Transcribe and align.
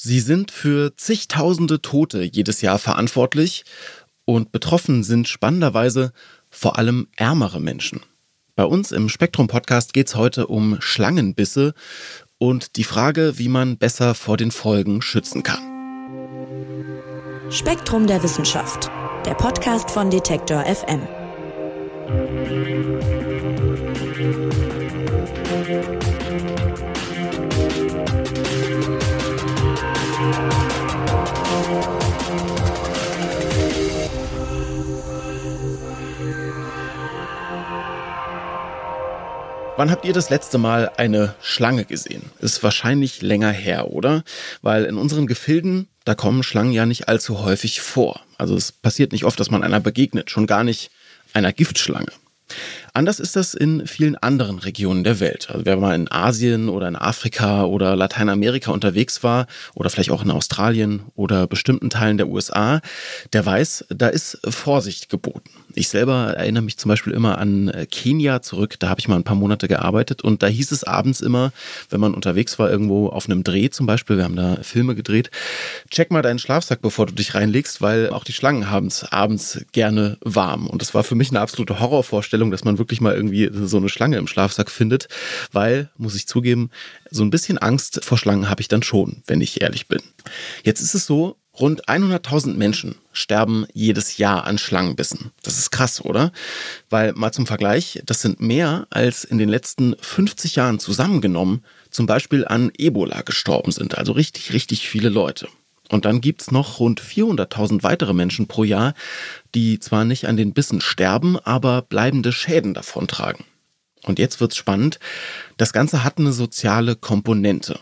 Sie 0.00 0.20
sind 0.20 0.52
für 0.52 0.96
zigtausende 0.96 1.82
Tote 1.82 2.22
jedes 2.22 2.60
Jahr 2.60 2.78
verantwortlich 2.78 3.64
und 4.24 4.52
betroffen 4.52 5.02
sind 5.02 5.26
spannenderweise 5.26 6.12
vor 6.50 6.78
allem 6.78 7.08
ärmere 7.16 7.60
Menschen. 7.60 8.02
Bei 8.54 8.62
uns 8.62 8.92
im 8.92 9.08
Spektrum 9.08 9.48
Podcast 9.48 9.92
geht 9.92 10.06
es 10.06 10.14
heute 10.14 10.46
um 10.46 10.76
Schlangenbisse 10.80 11.74
und 12.38 12.76
die 12.76 12.84
Frage, 12.84 13.38
wie 13.38 13.48
man 13.48 13.76
besser 13.76 14.14
vor 14.14 14.36
den 14.36 14.52
Folgen 14.52 15.02
schützen 15.02 15.42
kann. 15.42 15.62
Spektrum 17.50 18.06
der 18.06 18.22
Wissenschaft, 18.22 18.92
der 19.26 19.34
Podcast 19.34 19.90
von 19.90 20.10
Detektor 20.10 20.64
FM. 20.64 21.00
Wann 39.78 39.92
habt 39.92 40.04
ihr 40.04 40.12
das 40.12 40.28
letzte 40.28 40.58
Mal 40.58 40.90
eine 40.96 41.36
Schlange 41.40 41.84
gesehen? 41.84 42.32
Ist 42.40 42.64
wahrscheinlich 42.64 43.22
länger 43.22 43.52
her, 43.52 43.92
oder? 43.92 44.24
Weil 44.60 44.84
in 44.86 44.96
unseren 44.96 45.28
Gefilden, 45.28 45.86
da 46.04 46.16
kommen 46.16 46.42
Schlangen 46.42 46.72
ja 46.72 46.84
nicht 46.84 47.06
allzu 47.06 47.44
häufig 47.44 47.80
vor. 47.80 48.20
Also 48.38 48.56
es 48.56 48.72
passiert 48.72 49.12
nicht 49.12 49.22
oft, 49.22 49.38
dass 49.38 49.52
man 49.52 49.62
einer 49.62 49.78
begegnet, 49.78 50.32
schon 50.32 50.48
gar 50.48 50.64
nicht 50.64 50.90
einer 51.32 51.52
Giftschlange. 51.52 52.10
Anders 52.98 53.20
ist 53.20 53.36
das 53.36 53.54
in 53.54 53.86
vielen 53.86 54.16
anderen 54.16 54.58
Regionen 54.58 55.04
der 55.04 55.20
Welt. 55.20 55.50
Also 55.50 55.64
wer 55.64 55.76
mal 55.76 55.94
in 55.94 56.10
Asien 56.10 56.68
oder 56.68 56.88
in 56.88 56.96
Afrika 56.96 57.62
oder 57.62 57.94
Lateinamerika 57.94 58.72
unterwegs 58.72 59.22
war 59.22 59.46
oder 59.76 59.88
vielleicht 59.88 60.10
auch 60.10 60.24
in 60.24 60.32
Australien 60.32 61.02
oder 61.14 61.46
bestimmten 61.46 61.90
Teilen 61.90 62.16
der 62.16 62.26
USA, 62.26 62.80
der 63.32 63.46
weiß, 63.46 63.84
da 63.90 64.08
ist 64.08 64.40
Vorsicht 64.48 65.10
geboten. 65.10 65.48
Ich 65.74 65.90
selber 65.90 66.34
erinnere 66.36 66.64
mich 66.64 66.76
zum 66.76 66.88
Beispiel 66.88 67.12
immer 67.12 67.38
an 67.38 67.68
äh, 67.68 67.86
Kenia 67.86 68.42
zurück. 68.42 68.80
Da 68.80 68.88
habe 68.88 68.98
ich 68.98 69.06
mal 69.06 69.14
ein 69.14 69.22
paar 69.22 69.36
Monate 69.36 69.68
gearbeitet 69.68 70.22
und 70.22 70.42
da 70.42 70.48
hieß 70.48 70.72
es 70.72 70.82
abends 70.82 71.20
immer, 71.20 71.52
wenn 71.90 72.00
man 72.00 72.14
unterwegs 72.14 72.58
war, 72.58 72.68
irgendwo 72.68 73.10
auf 73.10 73.26
einem 73.26 73.44
Dreh 73.44 73.70
zum 73.70 73.86
Beispiel, 73.86 74.16
wir 74.16 74.24
haben 74.24 74.34
da 74.34 74.58
Filme 74.62 74.96
gedreht, 74.96 75.30
check 75.88 76.10
mal 76.10 76.22
deinen 76.22 76.40
Schlafsack, 76.40 76.82
bevor 76.82 77.06
du 77.06 77.14
dich 77.14 77.36
reinlegst, 77.36 77.80
weil 77.80 78.10
auch 78.10 78.24
die 78.24 78.32
Schlangen 78.32 78.70
haben 78.70 78.88
es 78.88 79.04
abends 79.04 79.64
gerne 79.70 80.18
warm. 80.20 80.66
Und 80.66 80.82
das 80.82 80.94
war 80.94 81.04
für 81.04 81.14
mich 81.14 81.30
eine 81.30 81.40
absolute 81.40 81.78
Horrorvorstellung, 81.78 82.50
dass 82.50 82.64
man 82.64 82.78
wirklich 82.78 82.87
mal 83.00 83.14
irgendwie 83.14 83.50
so 83.52 83.76
eine 83.76 83.88
Schlange 83.88 84.16
im 84.16 84.26
Schlafsack 84.26 84.70
findet, 84.70 85.08
weil, 85.52 85.90
muss 85.96 86.14
ich 86.14 86.26
zugeben, 86.26 86.70
so 87.10 87.22
ein 87.22 87.30
bisschen 87.30 87.58
Angst 87.58 88.04
vor 88.04 88.18
Schlangen 88.18 88.48
habe 88.48 88.60
ich 88.60 88.68
dann 88.68 88.82
schon, 88.82 89.22
wenn 89.26 89.40
ich 89.40 89.60
ehrlich 89.60 89.88
bin. 89.88 90.00
Jetzt 90.64 90.80
ist 90.80 90.94
es 90.94 91.06
so, 91.06 91.36
Rund 91.60 91.86
100.000 91.88 92.54
Menschen 92.54 92.96
sterben 93.12 93.66
jedes 93.72 94.16
Jahr 94.16 94.44
an 94.44 94.58
Schlangenbissen. 94.58 95.32
Das 95.42 95.58
ist 95.58 95.70
krass, 95.70 96.04
oder? 96.04 96.32
Weil 96.88 97.12
mal 97.14 97.32
zum 97.32 97.46
Vergleich, 97.46 98.00
das 98.06 98.22
sind 98.22 98.40
mehr 98.40 98.86
als 98.90 99.24
in 99.24 99.38
den 99.38 99.48
letzten 99.48 99.96
50 100.00 100.54
Jahren 100.54 100.78
zusammengenommen 100.78 101.64
zum 101.90 102.06
Beispiel 102.06 102.46
an 102.46 102.70
Ebola 102.76 103.22
gestorben 103.22 103.72
sind. 103.72 103.98
Also 103.98 104.12
richtig, 104.12 104.52
richtig 104.52 104.88
viele 104.88 105.08
Leute. 105.08 105.48
Und 105.88 106.04
dann 106.04 106.20
gibt's 106.20 106.50
noch 106.50 106.80
rund 106.80 107.00
400.000 107.00 107.82
weitere 107.82 108.12
Menschen 108.12 108.46
pro 108.46 108.64
Jahr, 108.64 108.94
die 109.54 109.78
zwar 109.78 110.04
nicht 110.04 110.26
an 110.26 110.36
den 110.36 110.52
Bissen 110.52 110.80
sterben, 110.80 111.38
aber 111.38 111.82
bleibende 111.82 112.32
Schäden 112.32 112.74
davontragen. 112.74 113.44
Und 114.04 114.18
jetzt 114.18 114.40
wird's 114.40 114.56
spannend. 114.56 114.98
Das 115.56 115.72
Ganze 115.72 116.04
hat 116.04 116.18
eine 116.18 116.32
soziale 116.32 116.96
Komponente. 116.96 117.80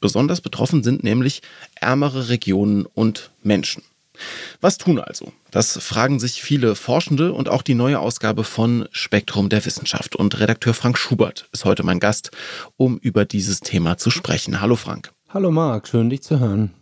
Besonders 0.00 0.40
betroffen 0.40 0.82
sind 0.82 1.02
nämlich 1.02 1.42
ärmere 1.74 2.28
Regionen 2.28 2.86
und 2.86 3.30
Menschen. 3.42 3.82
Was 4.60 4.78
tun 4.78 4.98
also? 4.98 5.32
Das 5.50 5.78
fragen 5.78 6.18
sich 6.18 6.42
viele 6.42 6.74
Forschende 6.74 7.32
und 7.32 7.48
auch 7.48 7.62
die 7.62 7.74
neue 7.74 8.00
Ausgabe 8.00 8.44
von 8.44 8.88
Spektrum 8.90 9.48
der 9.48 9.64
Wissenschaft. 9.64 10.16
Und 10.16 10.38
Redakteur 10.40 10.74
Frank 10.74 10.98
Schubert 10.98 11.48
ist 11.52 11.64
heute 11.64 11.84
mein 11.84 12.00
Gast, 12.00 12.30
um 12.76 12.98
über 12.98 13.24
dieses 13.24 13.60
Thema 13.60 13.96
zu 13.96 14.10
sprechen. 14.10 14.60
Hallo 14.60 14.76
Frank. 14.76 15.12
Hallo 15.28 15.50
Marc, 15.50 15.88
schön 15.88 16.10
dich 16.10 16.22
zu 16.22 16.40
hören. 16.40 16.72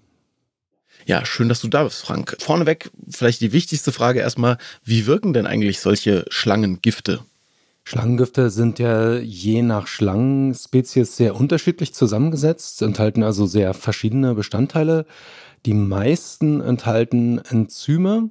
Ja, 1.06 1.24
schön, 1.24 1.48
dass 1.48 1.60
du 1.60 1.68
da 1.68 1.84
bist, 1.84 2.04
Frank. 2.04 2.36
Vorneweg 2.40 2.90
vielleicht 3.08 3.40
die 3.40 3.52
wichtigste 3.52 3.92
Frage 3.92 4.18
erstmal, 4.18 4.58
wie 4.84 5.06
wirken 5.06 5.32
denn 5.32 5.46
eigentlich 5.46 5.80
solche 5.80 6.24
Schlangengifte? 6.30 7.20
Schlangengifte 7.84 8.50
sind 8.50 8.80
ja 8.80 9.14
je 9.14 9.62
nach 9.62 9.86
Schlangenspezies 9.86 11.16
sehr 11.16 11.36
unterschiedlich 11.36 11.94
zusammengesetzt, 11.94 12.82
enthalten 12.82 13.22
also 13.22 13.46
sehr 13.46 13.72
verschiedene 13.72 14.34
Bestandteile. 14.34 15.06
Die 15.64 15.74
meisten 15.74 16.60
enthalten 16.60 17.38
Enzyme, 17.38 18.30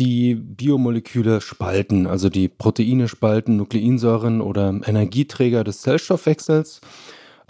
die 0.00 0.34
Biomoleküle 0.34 1.40
spalten, 1.40 2.08
also 2.08 2.28
die 2.28 2.48
Proteine 2.48 3.06
spalten, 3.06 3.56
Nukleinsäuren 3.56 4.40
oder 4.40 4.68
Energieträger 4.84 5.62
des 5.62 5.82
Zellstoffwechsels. 5.82 6.80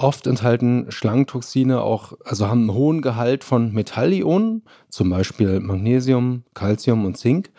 Oft 0.00 0.28
enthalten 0.28 0.86
Schlangentoxine 0.90 1.82
auch, 1.82 2.12
also 2.24 2.46
haben 2.46 2.60
einen 2.60 2.74
hohen 2.74 3.02
Gehalt 3.02 3.42
von 3.42 3.72
Metallionen, 3.72 4.62
zum 4.88 5.10
Beispiel 5.10 5.58
Magnesium, 5.58 6.44
Calcium 6.54 7.04
und 7.04 7.18
Zink. 7.18 7.50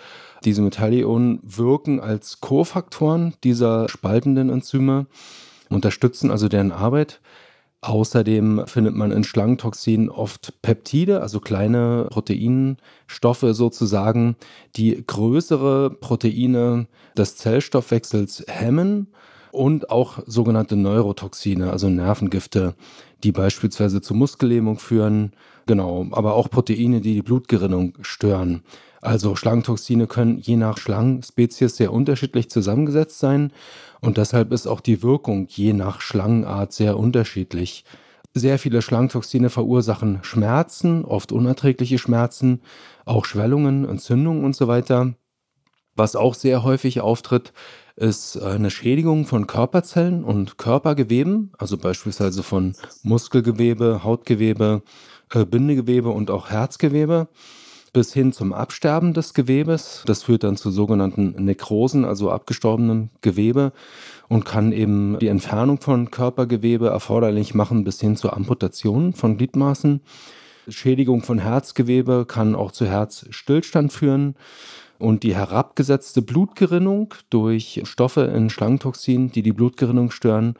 Diese 0.45 0.61
Metallionen 0.61 1.41
wirken 1.43 1.99
als 1.99 2.39
Kofaktoren 2.39 3.33
dieser 3.43 3.89
spaltenden 3.89 4.49
Enzyme, 4.49 5.07
unterstützen 5.69 6.31
also 6.31 6.47
deren 6.47 6.71
Arbeit. 6.71 7.19
Außerdem 7.81 8.63
findet 8.67 8.95
man 8.95 9.11
in 9.11 9.25
Schlangentoxinen 9.25 10.09
oft 10.09 10.61
Peptide, 10.61 11.21
also 11.21 11.41
kleine 11.41 12.07
Proteinstoffe 12.09 13.45
sozusagen, 13.51 14.37
die 14.77 15.03
größere 15.05 15.89
Proteine 15.89 16.87
des 17.17 17.35
Zellstoffwechsels 17.35 18.45
hemmen 18.47 19.07
und 19.51 19.89
auch 19.89 20.19
sogenannte 20.25 20.75
Neurotoxine, 20.75 21.71
also 21.71 21.89
Nervengifte, 21.89 22.75
die 23.23 23.31
beispielsweise 23.31 24.01
zu 24.01 24.13
Muskellähmung 24.13 24.79
führen, 24.79 25.33
genau, 25.65 26.07
aber 26.11 26.33
auch 26.33 26.49
Proteine, 26.49 27.01
die 27.01 27.15
die 27.15 27.21
Blutgerinnung 27.21 27.97
stören. 28.01 28.63
Also 29.01 29.35
Schlangentoxine 29.35 30.07
können 30.07 30.39
je 30.39 30.57
nach 30.57 30.77
Schlangenspezies 30.77 31.77
sehr 31.77 31.93
unterschiedlich 31.93 32.49
zusammengesetzt 32.49 33.19
sein 33.19 33.53
und 34.01 34.17
deshalb 34.17 34.51
ist 34.51 34.67
auch 34.67 34.81
die 34.81 35.03
Wirkung 35.03 35.47
je 35.49 35.73
nach 35.73 36.01
Schlangenart 36.01 36.73
sehr 36.73 36.97
unterschiedlich. 36.97 37.85
Sehr 38.33 38.59
viele 38.59 38.81
Schlangentoxine 38.81 39.49
verursachen 39.49 40.19
Schmerzen, 40.21 41.03
oft 41.03 41.31
unerträgliche 41.31 41.97
Schmerzen, 41.97 42.61
auch 43.05 43.25
Schwellungen, 43.25 43.87
Entzündungen 43.87 44.43
und 44.43 44.55
so 44.55 44.67
weiter. 44.67 45.15
Was 45.95 46.15
auch 46.15 46.35
sehr 46.35 46.63
häufig 46.63 47.01
auftritt, 47.01 47.53
ist 47.99 48.41
eine 48.41 48.71
Schädigung 48.71 49.25
von 49.25 49.45
Körperzellen 49.45 50.23
und 50.23 50.57
Körpergeweben, 50.57 51.51
also 51.57 51.77
beispielsweise 51.77 52.43
von 52.43 52.73
Muskelgewebe, 53.03 54.03
Hautgewebe, 54.03 54.83
äh, 55.33 55.45
Bindegewebe 55.45 56.09
und 56.09 56.31
auch 56.31 56.49
Herzgewebe 56.49 57.27
bis 57.91 58.13
hin 58.13 58.31
zum 58.31 58.53
Absterben 58.53 59.13
des 59.13 59.33
Gewebes. 59.33 60.03
Das 60.05 60.23
führt 60.23 60.43
dann 60.43 60.55
zu 60.55 60.71
sogenannten 60.71 61.43
Nekrosen, 61.43 62.05
also 62.05 62.31
abgestorbenem 62.31 63.09
Gewebe 63.21 63.73
und 64.29 64.45
kann 64.45 64.71
eben 64.71 65.17
die 65.19 65.27
Entfernung 65.27 65.81
von 65.81 66.09
Körpergewebe 66.09 66.87
erforderlich 66.87 67.53
machen 67.53 67.83
bis 67.83 67.99
hin 67.99 68.15
zur 68.15 68.37
Amputation 68.37 69.13
von 69.13 69.37
Gliedmaßen. 69.37 70.01
Schädigung 70.69 71.23
von 71.23 71.39
Herzgewebe 71.39 72.25
kann 72.27 72.55
auch 72.55 72.71
zu 72.71 72.85
Herzstillstand 72.85 73.91
führen. 73.91 74.35
Und 74.99 75.23
die 75.23 75.33
herabgesetzte 75.33 76.21
Blutgerinnung 76.21 77.13
durch 77.29 77.81
Stoffe 77.85 78.21
in 78.25 78.49
Schlangentoxin, 78.49 79.31
die 79.31 79.41
die 79.41 79.53
Blutgerinnung 79.53 80.11
stören, 80.11 80.55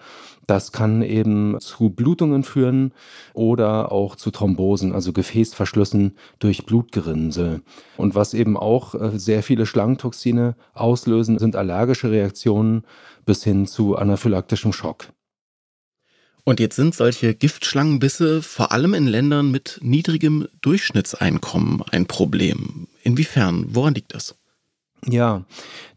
das 0.47 0.71
kann 0.71 1.03
eben 1.03 1.57
zu 1.59 1.91
Blutungen 1.91 2.43
führen 2.43 2.91
oder 3.33 3.91
auch 3.91 4.15
zu 4.15 4.31
Thrombosen, 4.31 4.93
also 4.93 5.13
Gefäßverschlüssen 5.13 6.15
durch 6.39 6.65
Blutgerinnsel. 6.65 7.61
Und 7.97 8.15
was 8.15 8.33
eben 8.33 8.57
auch 8.57 8.95
äh, 8.95 9.19
sehr 9.19 9.43
viele 9.43 9.67
Schlangentoxine 9.67 10.55
auslösen, 10.73 11.37
sind 11.37 11.55
allergische 11.55 12.09
Reaktionen 12.09 12.83
bis 13.27 13.43
hin 13.43 13.67
zu 13.67 13.95
anaphylaktischem 13.95 14.73
Schock. 14.73 15.09
Und 16.45 16.59
jetzt 16.59 16.77
sind 16.77 16.95
solche 16.95 17.35
Giftschlangenbisse 17.35 18.41
vor 18.41 18.71
allem 18.71 18.95
in 18.95 19.05
Ländern 19.05 19.51
mit 19.51 19.79
niedrigem 19.83 20.47
Durchschnittseinkommen 20.61 21.83
ein 21.91 22.07
Problem. 22.07 22.87
Inwiefern? 23.09 23.65
Woran 23.69 23.95
liegt 23.95 24.13
das? 24.13 24.35
Ja, 25.07 25.45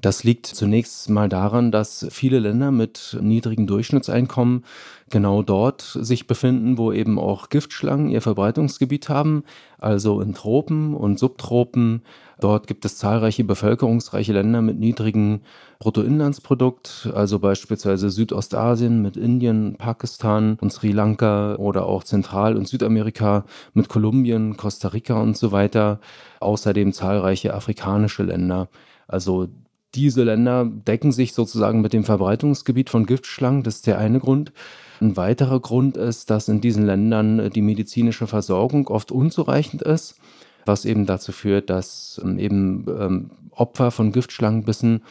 Das 0.01 0.25
liegt 0.25 0.47
zunächst 0.47 1.11
mal 1.11 1.29
daran, 1.29 1.71
dass 1.71 2.07
viele 2.11 2.39
Länder 2.39 2.71
mit 2.71 3.19
niedrigen 3.21 3.67
Durchschnittseinkommen 3.67 4.65
genau 5.11 5.43
dort 5.43 5.83
sich 6.01 6.27
befinden, 6.27 6.79
wo 6.79 6.93
eben 6.93 7.19
auch 7.19 7.49
Giftschlangen 7.49 8.09
ihr 8.09 8.23
Verbreitungsgebiet 8.23 9.09
haben, 9.09 9.45
also 9.79 10.21
in 10.21 10.35
Tropen 10.35 10.95
und 10.95 11.19
Subtropen. 11.19 12.03
Dort 12.43 12.67
gibt 12.67 12.85
es 12.85 12.97
zahlreiche 12.97 13.45
bevölkerungsreiche 13.45 14.33
Länder 14.33 14.63
mit 14.63 14.77
niedrigem 14.77 15.43
Bruttoinlandsprodukt, 15.79 17.09
also 17.15 17.39
beispielsweise 17.39 18.11
Südostasien 18.11 19.01
mit 19.01 19.17
Indien, 19.17 19.77
Pakistan 19.77 20.59
und 20.61 20.73
Sri 20.73 20.91
Lanka 20.91 21.55
oder 21.55 21.87
auch 21.87 22.03
Zentral- 22.03 22.57
und 22.57 22.67
Südamerika 22.67 23.45
mit 23.75 23.89
Kolumbien, 23.89 24.57
Costa 24.57 24.89
Rica 24.89 25.21
und 25.21 25.37
so 25.37 25.53
weiter. 25.53 26.01
Außerdem 26.41 26.93
zahlreiche 26.93 27.55
afrikanische 27.55 28.25
Länder. 28.25 28.69
Also 29.07 29.47
diese 29.95 30.25
Länder 30.25 30.65
decken 30.65 31.13
sich 31.13 31.35
sozusagen 31.35 31.81
mit 31.81 31.93
dem 31.93 32.03
Verbreitungsgebiet 32.03 32.91
von 32.91 33.07
Giftschlangen. 33.07 33.63
Das 33.63 33.77
ist 33.77 33.87
der 33.87 33.99
eine 33.99 34.19
Grund. 34.19 34.53
Ein 35.01 35.17
weiterer 35.17 35.61
Grund 35.61 35.97
ist, 35.97 36.29
dass 36.29 36.49
in 36.49 36.61
diesen 36.61 36.87
Ländern 36.87 37.51
die 37.51 37.63
medizinische 37.63 38.27
Versorgung 38.27 38.89
oft 38.89 39.13
unzureichend 39.13 39.83
ist, 39.83 40.17
was 40.65 40.85
eben 40.85 41.07
dazu 41.07 41.33
führt, 41.33 41.71
dass 41.71 42.21
ähm, 42.25 42.39
eben 42.39 42.87
ähm, 42.89 43.31
Opfer 43.51 43.91
von 43.91 44.13
Giftschlangenbissen 44.13 45.03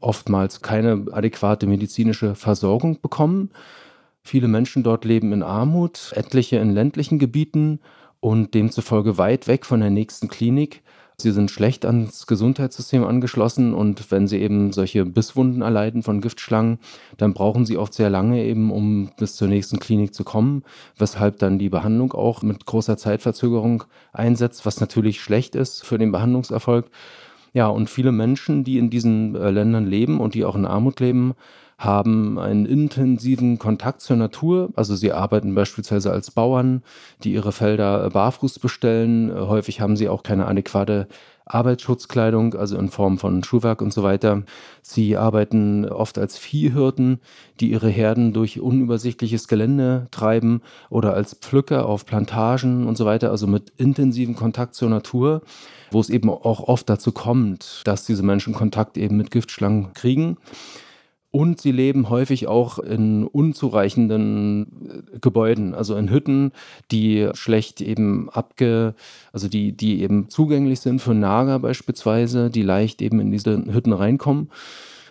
oftmals 0.00 0.60
keine 0.62 1.06
adäquate 1.12 1.66
medizinische 1.66 2.34
Versorgung 2.34 3.00
bekommen. 3.00 3.50
Viele 4.22 4.48
Menschen 4.48 4.82
dort 4.82 5.04
leben 5.04 5.32
in 5.32 5.42
Armut, 5.42 6.12
etliche 6.14 6.56
in 6.56 6.70
ländlichen 6.70 7.18
Gebieten 7.18 7.80
und 8.20 8.54
demzufolge 8.54 9.18
weit 9.18 9.48
weg 9.48 9.66
von 9.66 9.80
der 9.80 9.90
nächsten 9.90 10.28
Klinik. 10.28 10.82
Sie 11.16 11.30
sind 11.30 11.50
schlecht 11.50 11.84
ans 11.86 12.26
Gesundheitssystem 12.26 13.04
angeschlossen 13.04 13.72
und 13.72 14.10
wenn 14.10 14.26
sie 14.26 14.38
eben 14.38 14.72
solche 14.72 15.04
Bisswunden 15.04 15.62
erleiden 15.62 16.02
von 16.02 16.20
Giftschlangen, 16.20 16.78
dann 17.16 17.34
brauchen 17.34 17.66
sie 17.66 17.78
oft 17.78 17.94
sehr 17.94 18.10
lange 18.10 18.42
eben, 18.44 18.72
um 18.72 19.10
bis 19.16 19.36
zur 19.36 19.46
nächsten 19.46 19.78
Klinik 19.78 20.12
zu 20.12 20.24
kommen, 20.24 20.64
weshalb 20.98 21.38
dann 21.38 21.60
die 21.60 21.68
Behandlung 21.68 22.12
auch 22.12 22.42
mit 22.42 22.66
großer 22.66 22.96
Zeitverzögerung 22.96 23.84
einsetzt, 24.12 24.66
was 24.66 24.80
natürlich 24.80 25.20
schlecht 25.20 25.54
ist 25.54 25.84
für 25.84 25.98
den 25.98 26.10
Behandlungserfolg. 26.10 26.86
Ja, 27.52 27.68
und 27.68 27.88
viele 27.88 28.10
Menschen, 28.10 28.64
die 28.64 28.78
in 28.78 28.90
diesen 28.90 29.36
äh, 29.36 29.50
Ländern 29.50 29.86
leben 29.86 30.18
und 30.18 30.34
die 30.34 30.44
auch 30.44 30.56
in 30.56 30.66
Armut 30.66 30.98
leben, 30.98 31.34
haben 31.78 32.38
einen 32.38 32.66
intensiven 32.66 33.58
Kontakt 33.58 34.00
zur 34.00 34.16
Natur. 34.16 34.70
Also 34.76 34.94
sie 34.94 35.12
arbeiten 35.12 35.54
beispielsweise 35.54 36.10
als 36.10 36.30
Bauern, 36.30 36.82
die 37.22 37.32
ihre 37.32 37.52
Felder 37.52 38.10
barfuß 38.10 38.58
bestellen. 38.58 39.32
Häufig 39.34 39.80
haben 39.80 39.96
sie 39.96 40.08
auch 40.08 40.22
keine 40.22 40.46
adäquate 40.46 41.08
Arbeitsschutzkleidung, 41.46 42.54
also 42.54 42.78
in 42.78 42.88
Form 42.88 43.18
von 43.18 43.44
Schuhwerk 43.44 43.82
und 43.82 43.92
so 43.92 44.02
weiter. 44.02 44.44
Sie 44.82 45.16
arbeiten 45.16 45.84
oft 45.84 46.18
als 46.18 46.38
Viehhirten, 46.38 47.20
die 47.60 47.70
ihre 47.70 47.88
Herden 47.88 48.32
durch 48.32 48.60
unübersichtliches 48.60 49.46
Gelände 49.46 50.06
treiben 50.10 50.62
oder 50.88 51.12
als 51.14 51.34
Pflücker 51.34 51.86
auf 51.86 52.06
Plantagen 52.06 52.86
und 52.86 52.96
so 52.96 53.04
weiter, 53.04 53.30
also 53.30 53.46
mit 53.46 53.72
intensivem 53.76 54.36
Kontakt 54.36 54.74
zur 54.74 54.88
Natur, 54.88 55.42
wo 55.90 56.00
es 56.00 56.08
eben 56.08 56.30
auch 56.30 56.60
oft 56.60 56.88
dazu 56.88 57.12
kommt, 57.12 57.82
dass 57.84 58.06
diese 58.06 58.22
Menschen 58.22 58.54
Kontakt 58.54 58.96
eben 58.96 59.16
mit 59.16 59.30
Giftschlangen 59.30 59.92
kriegen. 59.92 60.38
Und 61.34 61.60
sie 61.60 61.72
leben 61.72 62.10
häufig 62.10 62.46
auch 62.46 62.78
in 62.78 63.26
unzureichenden 63.26 64.66
äh, 65.14 65.18
Gebäuden, 65.18 65.74
also 65.74 65.96
in 65.96 66.08
Hütten, 66.08 66.52
die 66.92 67.28
schlecht 67.32 67.80
eben 67.80 68.30
abge, 68.30 68.94
also 69.32 69.48
die, 69.48 69.72
die 69.72 70.00
eben 70.02 70.28
zugänglich 70.28 70.78
sind 70.78 71.02
für 71.02 71.12
Nager 71.12 71.58
beispielsweise, 71.58 72.50
die 72.50 72.62
leicht 72.62 73.02
eben 73.02 73.18
in 73.18 73.32
diese 73.32 73.50
Hütten 73.56 73.92
reinkommen. 73.92 74.48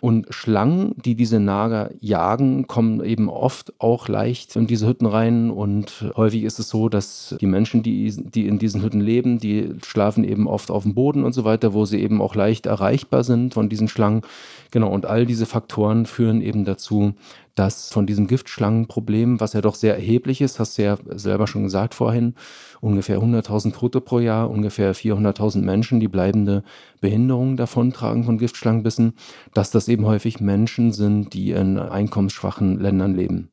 Und 0.04 0.28
Schlangen, 0.32 0.96
die 0.98 1.16
diese 1.16 1.40
Nager 1.40 1.90
jagen, 2.02 2.68
kommen 2.68 3.02
eben 3.06 3.30
oft 3.30 3.72
auch 3.80 4.10
leicht 4.10 4.54
in 4.58 4.68
diese 4.68 4.86
Hütten 4.86 5.06
rein. 5.06 5.50
Und 5.50 6.12
häufig 6.18 6.44
ist 6.44 6.60
es 6.60 6.68
so, 6.68 6.90
dass 6.90 7.38
die 7.40 7.46
Menschen, 7.46 7.84
die, 7.84 8.14
die 8.14 8.50
in 8.50 8.60
diesen 8.60 8.82
Hütten 8.82 9.00
leben, 9.00 9.40
die 9.40 9.70
schlafen 9.82 10.26
eben 10.26 10.46
oft 10.46 10.72
auf 10.72 10.84
dem 10.84 10.94
Boden 10.94 11.24
und 11.24 11.32
so 11.32 11.46
weiter, 11.46 11.74
wo 11.74 11.86
sie 11.86 12.02
eben 12.02 12.22
auch 12.22 12.36
leicht 12.36 12.66
erreichbar 12.66 13.24
sind 13.24 13.54
von 13.54 13.70
diesen 13.70 13.88
Schlangen. 13.88 14.24
Genau, 14.72 14.92
und 14.92 15.06
all 15.06 15.26
diese 15.26 15.46
Faktoren 15.46 16.06
führen 16.06 16.42
eben 16.42 16.66
dazu, 16.66 17.14
dass 17.56 17.92
von 17.92 18.08
diesem 18.08 18.28
Giftschlangenproblem, 18.28 19.40
was 19.40 19.54
ja 19.54 19.62
doch 19.62 19.76
sehr 19.76 19.96
erheblich 19.96 20.42
ist, 20.42 20.60
hast 20.60 20.78
du 20.78 20.84
ja 20.84 20.98
selber 21.16 21.48
schon 21.48 21.64
gesagt 21.64 21.94
vorhin, 21.94 22.36
ungefähr 22.82 23.20
100.000 23.20 23.74
Tote 23.74 24.02
pro 24.02 24.20
Jahr, 24.20 24.50
ungefähr 24.50 24.96
400.000 24.96 25.62
Menschen, 25.62 26.00
die 26.00 26.08
bleibende 26.08 26.64
Behinderungen 27.02 27.58
davontragen 27.58 28.24
von 28.24 28.38
Giftschlangenbissen, 28.38 29.14
dass 29.54 29.72
das 29.72 29.88
eben 29.88 30.06
häufig 30.06 30.40
Menschen 30.40 30.92
sind, 30.92 31.34
die 31.34 31.52
in 31.52 31.78
einkommensschwachen 31.78 32.80
Ländern 32.80 33.16
leben. 33.16 33.50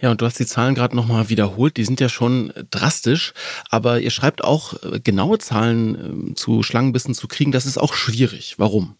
Ja, 0.00 0.12
und 0.12 0.20
du 0.20 0.26
hast 0.26 0.38
die 0.38 0.46
Zahlen 0.46 0.76
gerade 0.76 0.94
nochmal 0.94 1.28
wiederholt, 1.28 1.76
die 1.76 1.84
sind 1.84 1.98
ja 1.98 2.08
schon 2.08 2.52
drastisch, 2.70 3.32
aber 3.68 4.00
ihr 4.00 4.10
schreibt 4.10 4.44
auch, 4.44 4.80
äh, 4.84 5.00
genaue 5.00 5.38
Zahlen 5.38 6.30
äh, 6.30 6.34
zu 6.34 6.62
Schlangenbissen 6.62 7.14
zu 7.14 7.26
kriegen, 7.26 7.50
das 7.50 7.66
ist 7.66 7.78
auch 7.78 7.94
schwierig. 7.94 8.54
Warum? 8.58 8.94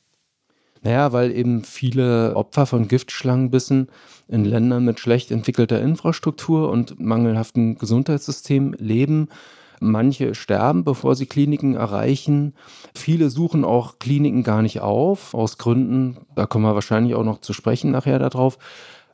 Naja, 0.82 1.12
weil 1.12 1.32
eben 1.36 1.64
viele 1.64 2.36
Opfer 2.36 2.66
von 2.66 2.88
Giftschlangenbissen 2.88 3.88
in 4.28 4.44
Ländern 4.44 4.84
mit 4.84 5.00
schlecht 5.00 5.30
entwickelter 5.30 5.80
Infrastruktur 5.80 6.70
und 6.70 7.00
mangelhaftem 7.00 7.78
Gesundheitssystem 7.78 8.74
leben. 8.78 9.28
Manche 9.80 10.34
sterben, 10.34 10.84
bevor 10.84 11.14
sie 11.14 11.26
Kliniken 11.26 11.74
erreichen. 11.74 12.54
Viele 12.94 13.30
suchen 13.30 13.64
auch 13.64 13.98
Kliniken 13.98 14.42
gar 14.42 14.62
nicht 14.62 14.80
auf, 14.80 15.34
aus 15.34 15.58
Gründen, 15.58 16.18
da 16.34 16.46
kommen 16.46 16.64
wir 16.64 16.74
wahrscheinlich 16.74 17.14
auch 17.14 17.24
noch 17.24 17.40
zu 17.40 17.52
sprechen 17.52 17.92
nachher 17.92 18.18
darauf. 18.18 18.58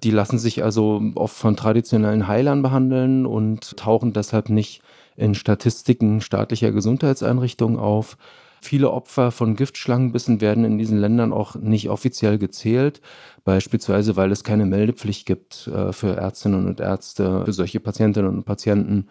Die 0.02 0.11
lassen 0.11 0.38
sich 0.38 0.62
also 0.62 1.02
oft 1.14 1.37
von 1.37 1.56
traditionellen 1.56 2.28
Heilern 2.28 2.62
behandeln 2.62 3.26
und 3.26 3.76
tauchen 3.76 4.12
deshalb 4.12 4.49
nicht 4.49 4.82
in 5.16 5.34
Statistiken 5.34 6.20
staatlicher 6.20 6.72
Gesundheitseinrichtungen 6.72 7.78
auf. 7.78 8.16
Viele 8.64 8.93
Opfer 8.93 9.31
von 9.31 9.56
Giftschlangenbissen 9.56 10.40
werden 10.40 10.64
in 10.64 10.78
diesen 10.78 10.99
Ländern 10.99 11.34
auch 11.34 11.55
nicht 11.55 11.90
offiziell 11.90 12.38
gezählt, 12.38 13.02
beispielsweise 13.44 14.16
weil 14.16 14.32
es 14.32 14.43
keine 14.43 14.64
Meldepflicht 14.64 15.26
gibt 15.26 15.66
äh, 15.66 15.93
für 15.93 16.16
Ärztinnen 16.16 16.66
und 16.66 16.81
Ärzte, 16.81 17.44
für 17.44 17.52
solche 17.52 17.78
Patientinnen 17.78 18.34
und 18.34 18.44
Patienten. 18.44 19.08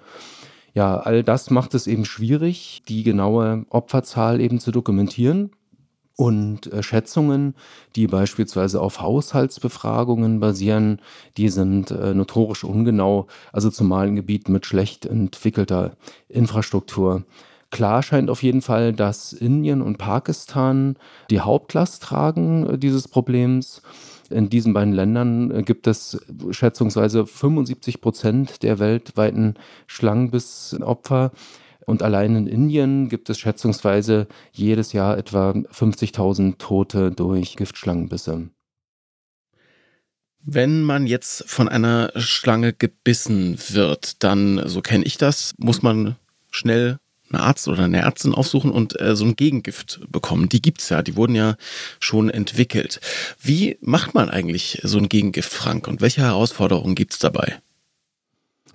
Ja, 0.74 0.98
all 0.98 1.22
das 1.22 1.52
macht 1.52 1.76
es 1.76 1.86
eben 1.86 2.04
schwierig, 2.04 2.82
die 2.90 3.04
genaue 3.04 3.68
Opferzahl 3.70 4.42
eben 4.42 4.60
zu 4.60 4.72
dokumentieren. 4.72 5.52
Und 6.16 6.74
äh, 6.74 6.82
Schätzungen, 6.82 7.54
die 7.96 8.08
beispielsweise 8.08 8.82
auf 8.82 9.02
Haushaltsbefragungen 9.02 10.40
basieren, 10.40 11.00
die 11.38 11.50
sind 11.50 11.92
äh, 11.92 12.16
notorisch 12.16 12.64
ungenau, 12.64 13.28
also 13.52 13.70
zumal 13.70 14.08
in 14.08 14.16
Gebieten 14.16 14.52
mit 14.52 14.66
schlecht 14.66 15.06
entwickelter 15.06 15.96
Infrastruktur. 16.28 17.24
Klar 17.74 18.04
scheint 18.04 18.30
auf 18.30 18.44
jeden 18.44 18.62
Fall, 18.62 18.94
dass 18.94 19.34
Indien 19.34 19.82
und 19.82 19.98
Pakistan 19.98 20.96
die 21.32 21.40
Hauptlast 21.40 22.04
tragen 22.04 22.70
äh, 22.70 22.78
dieses 22.78 23.08
Problems. 23.08 23.82
In 24.30 24.48
diesen 24.52 24.74
beiden 24.74 24.94
Ländern 24.94 25.50
äh, 25.50 25.64
gibt 25.64 25.88
es 25.88 26.24
schätzungsweise 26.52 27.26
75 27.26 28.00
Prozent 28.00 28.62
der 28.62 28.78
weltweiten 28.78 29.56
Schlangenbissopfer. 29.88 31.32
Und 31.88 32.04
allein 32.04 32.36
in 32.36 32.46
Indien 32.46 33.10
gibt 33.10 33.32
es 33.32 33.40
schätzungsweise 33.40 34.28
jedes 34.52 34.94
Jahr 34.94 35.18
etwa 35.18 35.50
50.000 35.50 36.60
Tote 36.60 37.10
durch 37.10 37.56
Giftschlangenbisse. 37.56 38.50
Wenn 40.44 40.84
man 40.84 41.08
jetzt 41.08 41.50
von 41.50 41.68
einer 41.68 42.12
Schlange 42.18 42.72
gebissen 42.72 43.58
wird, 43.70 44.24
dann, 44.24 44.62
so 44.68 44.82
kenne 44.82 45.06
ich 45.06 45.18
das, 45.18 45.56
muss 45.58 45.82
man 45.82 46.18
schnell 46.52 47.00
einen 47.34 47.44
Arzt 47.44 47.68
oder 47.68 47.84
eine 47.84 48.02
Ärztin 48.02 48.34
aufsuchen 48.34 48.72
und 48.72 49.00
äh, 49.00 49.16
so 49.16 49.26
ein 49.26 49.36
Gegengift 49.36 50.00
bekommen. 50.12 50.50
Die 50.50 50.62
gibt's 50.62 50.90
ja, 50.90 51.02
die 51.02 51.16
wurden 51.16 51.36
ja 51.36 51.56
schon 52.00 52.30
entwickelt. 52.30 53.00
Wie 53.42 53.78
macht 53.82 54.14
man 54.14 54.30
eigentlich 54.30 54.80
so 54.84 54.98
ein 54.98 55.10
Gegengift, 55.10 55.52
Frank? 55.52 55.88
Und 55.88 56.02
welche 56.02 56.22
Herausforderungen 56.22 56.96
gibt's 56.96 57.20
dabei? 57.20 57.60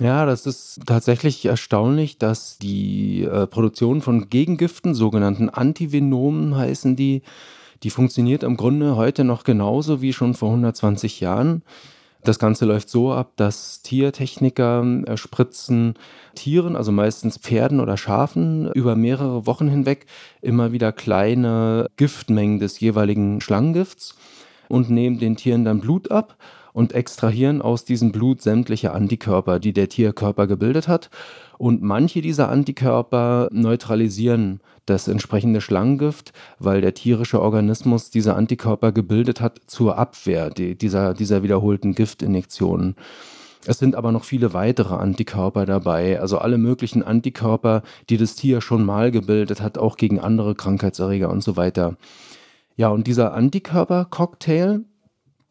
Ja, 0.01 0.27
das 0.27 0.47
ist 0.47 0.81
tatsächlich 0.87 1.45
erstaunlich, 1.45 2.19
dass 2.19 2.59
die 2.59 3.25
äh, 3.25 3.49
Produktion 3.49 4.01
von 4.01 4.31
Gegengiften, 4.31 4.95
sogenannten 4.95 5.49
Antivenomen 5.49 6.57
heißen 6.57 6.95
die, 6.95 7.23
die 7.83 7.91
funktioniert 7.91 8.45
im 8.45 8.57
Grunde 8.57 8.97
heute 8.97 9.25
noch 9.25 9.43
genauso 9.43 10.01
wie 10.01 10.13
schon 10.13 10.35
vor 10.35 10.51
120 10.51 11.21
Jahren. 11.21 11.63
Das 12.25 12.39
Ganze 12.39 12.65
läuft 12.65 12.89
so 12.89 13.13
ab, 13.13 13.33
dass 13.37 13.81
Tiertechniker 13.83 14.85
äh, 15.07 15.17
spritzen 15.17 15.95
Tieren, 16.35 16.77
also 16.77 16.93
meistens 16.93 17.39
Pferden 17.39 17.81
oder 17.81 17.97
Schafen, 17.97 18.71
über 18.73 18.97
mehrere 18.97 19.47
Wochen 19.47 19.69
hinweg 19.69 20.07
immer 20.43 20.73
wieder 20.73 20.93
kleine 20.93 21.89
Giftmengen 21.97 22.59
des 22.59 22.81
jeweiligen 22.81 23.41
Schlangengifts 23.41 24.17
und 24.69 24.91
nehmen 24.91 25.19
den 25.19 25.37
Tieren 25.37 25.65
dann 25.65 25.81
Blut 25.81 26.11
ab 26.11 26.37
und 26.73 26.93
extrahieren 26.93 27.63
aus 27.63 27.85
diesem 27.85 28.13
Blut 28.13 28.43
sämtliche 28.43 28.93
Antikörper, 28.93 29.59
die 29.59 29.73
der 29.73 29.89
Tierkörper 29.89 30.47
gebildet 30.47 30.89
hat. 30.89 31.11
Und 31.59 31.83
manche 31.83 32.21
dieser 32.21 32.49
Antikörper 32.49 33.49
neutralisieren 33.53 34.61
das 34.87 35.09
entsprechende 35.09 35.61
Schlangengift, 35.61 36.33
weil 36.59 36.81
der 36.81 36.95
tierische 36.95 37.43
Organismus 37.43 38.11
diese 38.11 38.35
Antikörper 38.35 38.93
gebildet 38.93 39.41
hat 39.41 39.61
zur 39.67 39.99
Abwehr 39.99 40.51
dieser, 40.51 41.15
dieser 41.15 41.43
wiederholten 41.43 41.95
Giftinjektionen. 41.95 42.97
Es 43.67 43.79
sind 43.79 43.97
aber 43.97 44.13
noch 44.13 44.25
viele 44.25 44.55
weitere 44.55 44.95
Antikörper 44.95 45.67
dabei, 45.67 46.21
also 46.21 46.39
alle 46.39 46.59
möglichen 46.59 47.03
Antikörper, 47.03 47.83
die 48.09 48.17
das 48.17 48.35
Tier 48.35 48.61
schon 48.61 48.85
mal 48.85 49.11
gebildet 49.11 49.61
hat, 49.61 49.79
auch 49.79 49.97
gegen 49.97 50.21
andere 50.21 50.55
Krankheitserreger 50.55 51.29
und 51.29 51.43
so 51.43 51.57
weiter. 51.57 51.97
Ja, 52.77 52.89
und 52.89 53.07
dieser 53.07 53.35
Antikörper-Cocktail, 53.35 54.85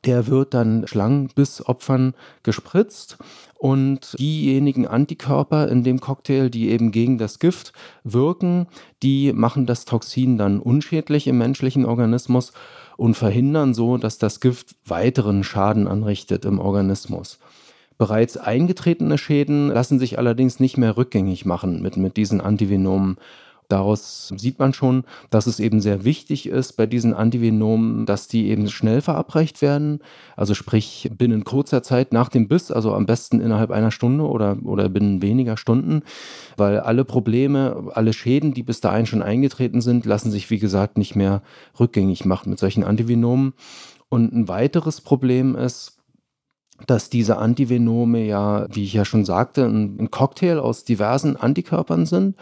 der 0.06 0.28
wird 0.28 0.54
dann 0.54 0.88
Schlangenbissopfern 0.88 2.14
gespritzt 2.44 3.18
und 3.56 4.16
diejenigen 4.20 4.88
Antikörper 4.88 5.68
in 5.68 5.84
dem 5.84 6.00
Cocktail, 6.00 6.50
die 6.50 6.70
eben 6.70 6.92
gegen 6.92 7.18
das 7.18 7.40
Gift 7.40 7.74
wirken, 8.04 8.68
die 9.04 9.34
machen 9.34 9.66
das 9.66 9.86
Toxin 9.86 10.38
dann 10.38 10.60
unschädlich 10.60 11.28
im 11.28 11.38
menschlichen 11.38 11.86
Organismus 11.86 12.54
und 12.96 13.16
verhindern 13.16 13.74
so, 13.74 13.98
dass 13.98 14.18
das 14.18 14.40
Gift 14.40 14.76
weiteren 14.86 15.44
Schaden 15.44 15.88
anrichtet 15.88 16.46
im 16.46 16.60
Organismus. 16.60 17.40
Bereits 17.98 18.38
eingetretene 18.38 19.18
Schäden 19.18 19.70
lassen 19.70 19.98
sich 19.98 20.20
allerdings 20.20 20.60
nicht 20.60 20.78
mehr 20.78 20.98
rückgängig 20.98 21.46
machen 21.46 21.82
mit, 21.82 21.98
mit 21.98 22.16
diesen 22.16 22.42
Antivenomen. 22.42 23.18
Daraus 23.70 24.34
sieht 24.38 24.60
man 24.60 24.74
schon, 24.74 25.04
dass 25.30 25.46
es 25.46 25.60
eben 25.60 25.82
sehr 25.82 26.06
wichtig 26.06 26.48
ist 26.48 26.74
bei 26.74 26.86
diesen 26.86 27.14
Antivenomen, 27.14 28.06
dass 28.06 28.30
die 28.30 28.48
eben 28.48 28.70
schnell 28.70 29.02
verabreicht 29.02 29.62
werden. 29.62 30.00
Also 30.38 30.54
sprich 30.54 31.12
binnen 31.18 31.44
kurzer 31.44 31.84
Zeit 31.84 32.14
nach 32.14 32.30
dem 32.30 32.48
Biss, 32.48 32.72
also 32.72 32.94
am 32.94 33.06
besten 33.06 33.42
innerhalb 33.42 33.72
einer 33.72 33.92
Stunde 33.92 34.24
oder, 34.24 34.58
oder 34.64 34.88
binnen 34.88 35.22
weniger 35.22 35.58
Stunden, 35.58 36.04
weil 36.56 36.80
alle 36.80 37.04
Probleme, 37.04 37.92
alle 37.94 38.14
Schäden, 38.14 38.54
die 38.54 38.64
bis 38.64 38.80
dahin 38.80 39.06
schon 39.06 39.22
eingetreten 39.22 39.82
sind, 39.82 40.06
lassen 40.06 40.32
sich 40.32 40.50
wie 40.50 40.60
gesagt 40.60 40.98
nicht 40.98 41.18
mehr 41.18 41.42
rückgängig 41.78 42.24
machen 42.24 42.50
mit 42.50 42.60
solchen 42.60 42.86
Antivenomen. 42.86 43.54
Und 44.08 44.34
ein 44.34 44.48
weiteres 44.48 45.02
Problem 45.02 45.56
ist, 45.56 45.98
dass 46.86 47.10
diese 47.10 47.38
Antivenome 47.38 48.26
ja, 48.26 48.68
wie 48.70 48.84
ich 48.84 48.94
ja 48.94 49.04
schon 49.04 49.26
sagte, 49.26 49.66
ein, 49.66 50.12
Cocktail 50.12 50.60
aus 50.60 50.84
diversen 50.84 51.36
Antikörpern 51.36 52.06
sind. 52.06 52.36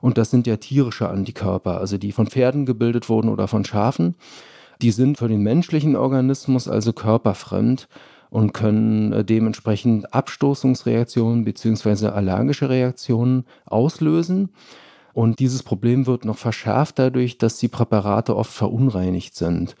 Und 0.00 0.18
das 0.18 0.30
sind 0.30 0.46
ja 0.46 0.56
tierische 0.56 1.08
Antikörper, 1.08 1.78
also 1.78 1.98
die 1.98 2.12
von 2.12 2.26
Pferden 2.26 2.66
gebildet 2.66 3.08
wurden 3.08 3.28
oder 3.28 3.48
von 3.48 3.64
Schafen. 3.64 4.14
Die 4.82 4.90
sind 4.92 5.18
für 5.18 5.28
den 5.28 5.42
menschlichen 5.42 5.94
Organismus 5.94 6.68
also 6.68 6.92
körperfremd 6.92 7.88
und 8.30 8.52
können 8.52 9.12
äh, 9.12 9.24
dementsprechend 9.24 10.14
Abstoßungsreaktionen 10.14 11.44
beziehungsweise 11.44 12.12
allergische 12.14 12.70
Reaktionen 12.70 13.44
auslösen. 13.66 14.50
Und 15.12 15.40
dieses 15.40 15.62
Problem 15.62 16.06
wird 16.06 16.24
noch 16.24 16.38
verschärft 16.38 16.98
dadurch, 16.98 17.36
dass 17.36 17.58
die 17.58 17.68
Präparate 17.68 18.36
oft 18.36 18.52
verunreinigt 18.52 19.34
sind. 19.34 19.74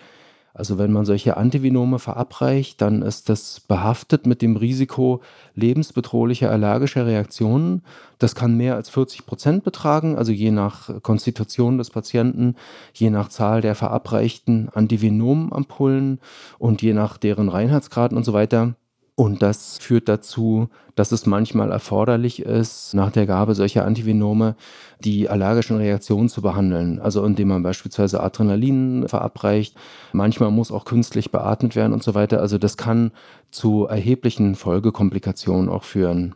Also 0.52 0.78
wenn 0.78 0.92
man 0.92 1.04
solche 1.04 1.36
Antivinome 1.36 1.98
verabreicht, 1.98 2.80
dann 2.80 3.02
ist 3.02 3.28
das 3.28 3.60
behaftet 3.60 4.26
mit 4.26 4.42
dem 4.42 4.56
Risiko 4.56 5.20
lebensbedrohlicher 5.54 6.50
allergischer 6.50 7.06
Reaktionen. 7.06 7.82
Das 8.18 8.34
kann 8.34 8.56
mehr 8.56 8.74
als 8.74 8.90
40 8.90 9.26
Prozent 9.26 9.64
betragen, 9.64 10.16
also 10.16 10.32
je 10.32 10.50
nach 10.50 11.02
Konstitution 11.02 11.78
des 11.78 11.90
Patienten, 11.90 12.56
je 12.92 13.10
nach 13.10 13.28
Zahl 13.28 13.60
der 13.60 13.74
verabreichten 13.74 14.68
Antivenomampullen 14.68 16.20
und 16.58 16.82
je 16.82 16.92
nach 16.94 17.16
deren 17.16 17.48
Reinheitsgrad 17.48 18.12
und 18.12 18.24
so 18.24 18.32
weiter. 18.32 18.74
Und 19.20 19.42
das 19.42 19.76
führt 19.76 20.08
dazu, 20.08 20.70
dass 20.94 21.12
es 21.12 21.26
manchmal 21.26 21.70
erforderlich 21.72 22.40
ist, 22.40 22.94
nach 22.94 23.12
der 23.12 23.26
Gabe 23.26 23.54
solcher 23.54 23.84
Antivenome 23.84 24.56
die 25.04 25.28
allergischen 25.28 25.76
Reaktionen 25.76 26.30
zu 26.30 26.40
behandeln. 26.40 26.98
Also 27.00 27.22
indem 27.26 27.48
man 27.48 27.62
beispielsweise 27.62 28.22
Adrenalin 28.22 29.06
verabreicht. 29.08 29.76
Manchmal 30.14 30.50
muss 30.50 30.72
auch 30.72 30.86
künstlich 30.86 31.30
beatmet 31.30 31.76
werden 31.76 31.92
und 31.92 32.02
so 32.02 32.14
weiter. 32.14 32.40
Also 32.40 32.56
das 32.56 32.78
kann 32.78 33.12
zu 33.50 33.84
erheblichen 33.84 34.54
Folgekomplikationen 34.54 35.68
auch 35.68 35.84
führen. 35.84 36.34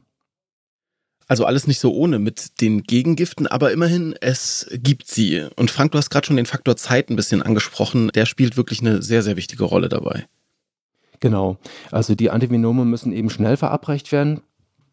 Also 1.26 1.46
alles 1.46 1.66
nicht 1.66 1.80
so 1.80 1.90
ohne 1.94 2.18
mit 2.18 2.60
den 2.60 2.82
Gegengiften, 2.82 3.46
aber 3.46 3.72
immerhin, 3.72 4.14
es 4.20 4.68
gibt 4.74 5.06
sie. 5.06 5.46
Und 5.56 5.70
Frank, 5.70 5.92
du 5.92 5.96
hast 5.96 6.10
gerade 6.10 6.26
schon 6.26 6.36
den 6.36 6.44
Faktor 6.44 6.76
Zeit 6.76 7.08
ein 7.08 7.16
bisschen 7.16 7.40
angesprochen. 7.40 8.10
Der 8.14 8.26
spielt 8.26 8.58
wirklich 8.58 8.82
eine 8.82 9.00
sehr, 9.00 9.22
sehr 9.22 9.38
wichtige 9.38 9.64
Rolle 9.64 9.88
dabei. 9.88 10.26
Genau. 11.24 11.56
Also 11.90 12.14
die 12.14 12.30
Antivinome 12.30 12.84
müssen 12.84 13.10
eben 13.10 13.30
schnell 13.30 13.56
verabreicht 13.56 14.12
werden. 14.12 14.42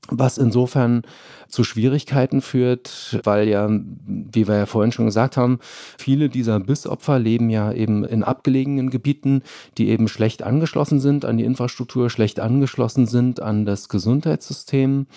Was 0.08 0.38
insofern 0.38 1.02
zu 1.50 1.66
Schwierigkeiten 1.66 2.42
führt, 2.42 3.20
weil 3.26 3.50
ja, 3.50 3.70
wie 3.70 4.48
wir 4.48 4.56
ja 4.56 4.66
vorhin 4.66 4.94
schon 4.94 5.08
gesagt 5.08 5.36
haben, 5.36 5.60
viele 5.98 6.30
dieser 6.30 6.62
Bissopfer 6.62 7.20
leben 7.20 7.50
ja 7.50 7.74
eben 7.74 8.06
in 8.06 8.24
abgelegenen 8.24 8.90
Gebieten, 8.90 9.44
die 9.78 9.90
eben 9.90 10.08
schlecht 10.08 10.42
angeschlossen 10.42 11.02
sind 11.02 11.26
an 11.26 11.36
die 11.36 11.44
Infrastruktur, 11.44 12.10
schlecht 12.10 12.40
angeschlossen 12.40 13.08
sind 13.08 13.42
an 13.42 13.66
das 13.66 13.90
Gesundheitssystem. 13.90 15.08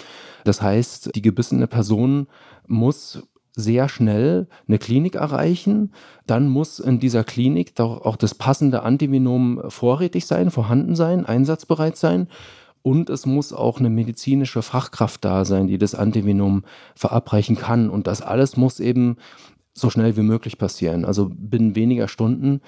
Das 0.43 0.63
heißt, 0.63 1.15
die 1.15 1.23
gebissene 1.23 1.69
Person 1.69 2.27
muss 2.67 3.23
sehr 3.57 3.89
schnell 3.89 4.49
eine 4.67 4.79
Klinik 4.79 5.15
erreichen. 5.15 5.93
Dann 6.27 6.49
muss 6.49 6.81
in 6.81 6.99
dieser 6.99 7.25
Klinik 7.25 7.75
doch 7.77 8.05
auch 8.05 8.17
das 8.17 8.35
passende 8.35 8.83
Antivenom 8.83 9.63
vorrätig 9.69 10.27
sein, 10.27 10.51
vorhanden 10.51 10.97
sein, 10.97 11.25
einsatzbereit 11.25 11.97
sein. 11.97 12.29
Und 12.83 13.09
es 13.09 13.25
muss 13.25 13.53
auch 13.53 13.79
eine 13.79 13.91
medizinische 13.91 14.61
Fachkraft 14.61 15.25
da 15.25 15.45
sein, 15.45 15.69
die 15.69 15.79
das 15.79 15.95
Antivenom 15.95 16.65
verabreichen 16.95 17.57
kann. 17.57 17.89
Und 17.89 18.07
das 18.07 18.21
alles 18.21 18.57
muss 18.57 18.81
eben 18.81 19.17
so 19.73 19.91
schnell 19.91 20.17
wie 20.17 20.23
möglich 20.23 20.59
passieren. 20.59 21.05
Also 21.05 21.31
binnen 21.31 21.77
weniger 21.77 22.09
Stunden. 22.09 22.61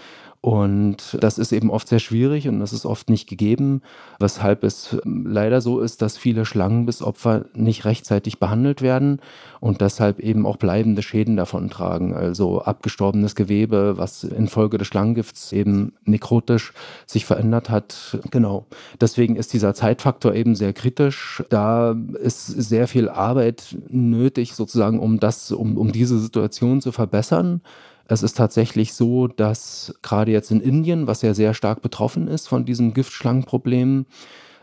Und 0.46 1.18
das 1.20 1.38
ist 1.38 1.50
eben 1.50 1.70
oft 1.70 1.88
sehr 1.88 1.98
schwierig 1.98 2.46
und 2.46 2.60
das 2.60 2.72
ist 2.72 2.86
oft 2.86 3.10
nicht 3.10 3.28
gegeben, 3.28 3.82
weshalb 4.20 4.62
es 4.62 4.96
leider 5.04 5.60
so 5.60 5.80
ist, 5.80 6.02
dass 6.02 6.16
viele 6.16 6.44
Schlangenbissopfer 6.44 7.46
nicht 7.54 7.84
rechtzeitig 7.84 8.38
behandelt 8.38 8.80
werden 8.80 9.18
und 9.58 9.80
deshalb 9.80 10.20
eben 10.20 10.46
auch 10.46 10.56
bleibende 10.56 11.02
Schäden 11.02 11.36
davon 11.36 11.68
tragen. 11.68 12.14
Also 12.14 12.62
abgestorbenes 12.62 13.34
Gewebe, 13.34 13.98
was 13.98 14.22
infolge 14.22 14.78
des 14.78 14.86
Schlangengifts 14.86 15.50
eben 15.50 15.94
nekrotisch 16.04 16.72
sich 17.06 17.24
verändert 17.24 17.68
hat. 17.68 18.20
Genau. 18.30 18.66
Deswegen 19.00 19.34
ist 19.34 19.52
dieser 19.52 19.74
Zeitfaktor 19.74 20.32
eben 20.32 20.54
sehr 20.54 20.72
kritisch. 20.72 21.42
Da 21.48 21.96
ist 22.22 22.46
sehr 22.46 22.86
viel 22.86 23.08
Arbeit 23.08 23.76
nötig, 23.88 24.54
sozusagen, 24.54 25.00
um 25.00 25.18
das, 25.18 25.50
um, 25.50 25.76
um 25.76 25.90
diese 25.90 26.20
Situation 26.20 26.80
zu 26.80 26.92
verbessern. 26.92 27.62
Es 28.08 28.22
ist 28.22 28.36
tatsächlich 28.36 28.94
so, 28.94 29.26
dass 29.26 29.94
gerade 30.02 30.30
jetzt 30.30 30.50
in 30.50 30.60
Indien, 30.60 31.06
was 31.06 31.22
ja 31.22 31.34
sehr 31.34 31.54
stark 31.54 31.82
betroffen 31.82 32.28
ist 32.28 32.46
von 32.48 32.64
diesem 32.64 32.94
Giftschlangenproblem, 32.94 34.06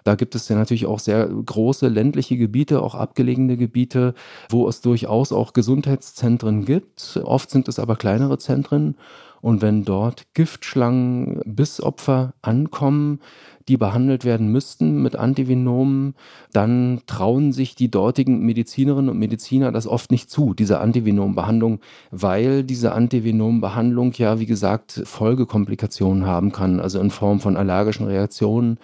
da 0.03 0.15
gibt 0.15 0.35
es 0.35 0.49
ja 0.49 0.55
natürlich 0.55 0.85
auch 0.85 0.99
sehr 0.99 1.27
große 1.27 1.87
ländliche 1.87 2.37
Gebiete, 2.37 2.81
auch 2.81 2.95
abgelegene 2.95 3.55
Gebiete, 3.57 4.13
wo 4.49 4.67
es 4.67 4.81
durchaus 4.81 5.31
auch 5.31 5.53
Gesundheitszentren 5.53 6.65
gibt. 6.65 7.21
Oft 7.23 7.49
sind 7.49 7.67
es 7.67 7.79
aber 7.79 7.95
kleinere 7.95 8.37
Zentren. 8.37 8.95
Und 9.43 9.61
wenn 9.61 9.83
dort 9.83 10.33
Giftschlangen 10.35 11.41
bis 11.45 11.83
Opfer 11.83 12.33
ankommen, 12.41 13.19
die 13.67 13.75
behandelt 13.75 14.23
werden 14.23 14.47
müssten 14.47 15.03
mit 15.03 15.17
Antivenomen, 15.17 16.15
dann 16.53 17.01
trauen 17.07 17.51
sich 17.51 17.75
die 17.75 17.91
dortigen 17.91 18.39
Medizinerinnen 18.45 19.09
und 19.09 19.19
Mediziner 19.19 19.73
das 19.73 19.85
oft 19.85 20.11
nicht 20.11 20.29
zu, 20.29 20.53
diese 20.53 20.79
Antivenombehandlung, 20.79 21.81
weil 22.09 22.63
diese 22.63 22.93
Antivenombehandlung 22.93 24.13
ja, 24.13 24.39
wie 24.39 24.45
gesagt, 24.45 25.01
Folgekomplikationen 25.03 26.25
haben 26.25 26.53
kann, 26.53 26.79
also 26.79 27.01
in 27.01 27.11
Form 27.11 27.41
von 27.41 27.57
allergischen 27.57 28.07
Reaktionen, 28.07 28.77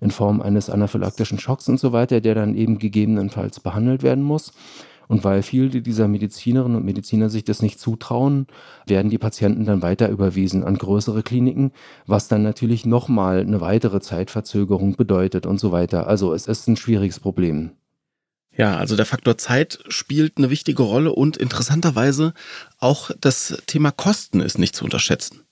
in 0.00 0.10
Form 0.10 0.40
eines 0.40 0.70
anaphylaktischen 0.70 1.38
Schocks 1.38 1.68
und 1.68 1.78
so 1.78 1.92
weiter, 1.92 2.22
der 2.22 2.34
dann 2.34 2.54
eben 2.54 2.78
gegebenenfalls 2.78 3.60
behandelt 3.60 4.02
werden 4.02 4.24
muss. 4.24 4.54
Und 5.08 5.24
weil 5.24 5.42
viele 5.42 5.82
dieser 5.82 6.08
Medizinerinnen 6.08 6.76
und 6.76 6.84
Mediziner 6.84 7.30
sich 7.30 7.44
das 7.44 7.62
nicht 7.62 7.78
zutrauen, 7.78 8.46
werden 8.86 9.10
die 9.10 9.18
Patienten 9.18 9.64
dann 9.64 9.82
weiter 9.82 10.08
überwiesen 10.08 10.64
an 10.64 10.76
größere 10.76 11.22
Kliniken, 11.22 11.72
was 12.06 12.28
dann 12.28 12.42
natürlich 12.42 12.86
nochmal 12.86 13.40
eine 13.40 13.60
weitere 13.60 14.00
Zeitverzögerung 14.00 14.96
bedeutet 14.96 15.46
und 15.46 15.58
so 15.58 15.72
weiter. 15.72 16.06
Also 16.06 16.34
es 16.34 16.46
ist 16.46 16.68
ein 16.68 16.76
schwieriges 16.76 17.20
Problem. 17.20 17.72
Ja, 18.56 18.76
also 18.76 18.96
der 18.96 19.04
Faktor 19.04 19.36
Zeit 19.36 19.80
spielt 19.88 20.38
eine 20.38 20.48
wichtige 20.48 20.82
Rolle 20.82 21.12
und 21.12 21.36
interessanterweise 21.36 22.32
auch 22.78 23.10
das 23.20 23.62
Thema 23.66 23.90
Kosten 23.90 24.40
ist 24.40 24.58
nicht 24.58 24.74
zu 24.74 24.84
unterschätzen. 24.84 25.45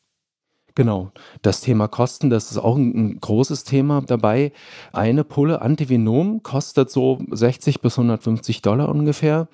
Genau. 0.77 1.13
Das 1.43 1.61
Thema 1.61 1.87
Kosten, 1.87 2.31
das 2.31 2.51
ist 2.51 2.59
auch 2.59 2.77
ein, 2.77 2.95
ein 2.95 3.21
großes 3.21 3.63
Thema 3.63 4.03
dabei. 4.05 4.51
Eine 4.93 5.23
Pulle 5.23 5.63
Antivenom 5.63 6.43
kostet 6.43 6.91
so 6.91 7.21
60 7.31 7.81
bis 7.81 7.97
150 7.97 8.61
Dollar 8.61 8.89
ungefähr. 8.89 9.47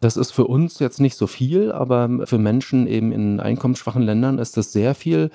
Das 0.00 0.16
ist 0.16 0.30
für 0.30 0.46
uns 0.46 0.78
jetzt 0.78 1.00
nicht 1.00 1.16
so 1.16 1.26
viel, 1.26 1.72
aber 1.72 2.26
für 2.26 2.38
Menschen 2.38 2.86
eben 2.86 3.10
in 3.10 3.40
einkommensschwachen 3.40 4.02
Ländern 4.02 4.38
ist 4.38 4.56
das 4.56 4.72
sehr 4.72 4.94
viel. 4.94 5.30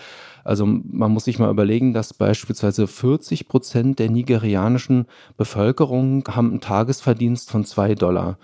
Also 0.46 0.66
man 0.66 1.12
muss 1.12 1.26
sich 1.26 1.40
mal 1.40 1.52
überlegen, 1.52 1.94
dass 1.94 2.14
beispielsweise 2.14 2.88
40 2.88 3.50
Prozent 3.50 4.00
der 4.00 4.10
nigerianischen 4.10 5.08
Bevölkerung 5.36 6.24
haben 6.30 6.52
einen 6.52 6.62
Tagesverdienst 6.62 7.52
von 7.52 7.66
zwei 7.66 7.96
Dollar. 7.96 8.38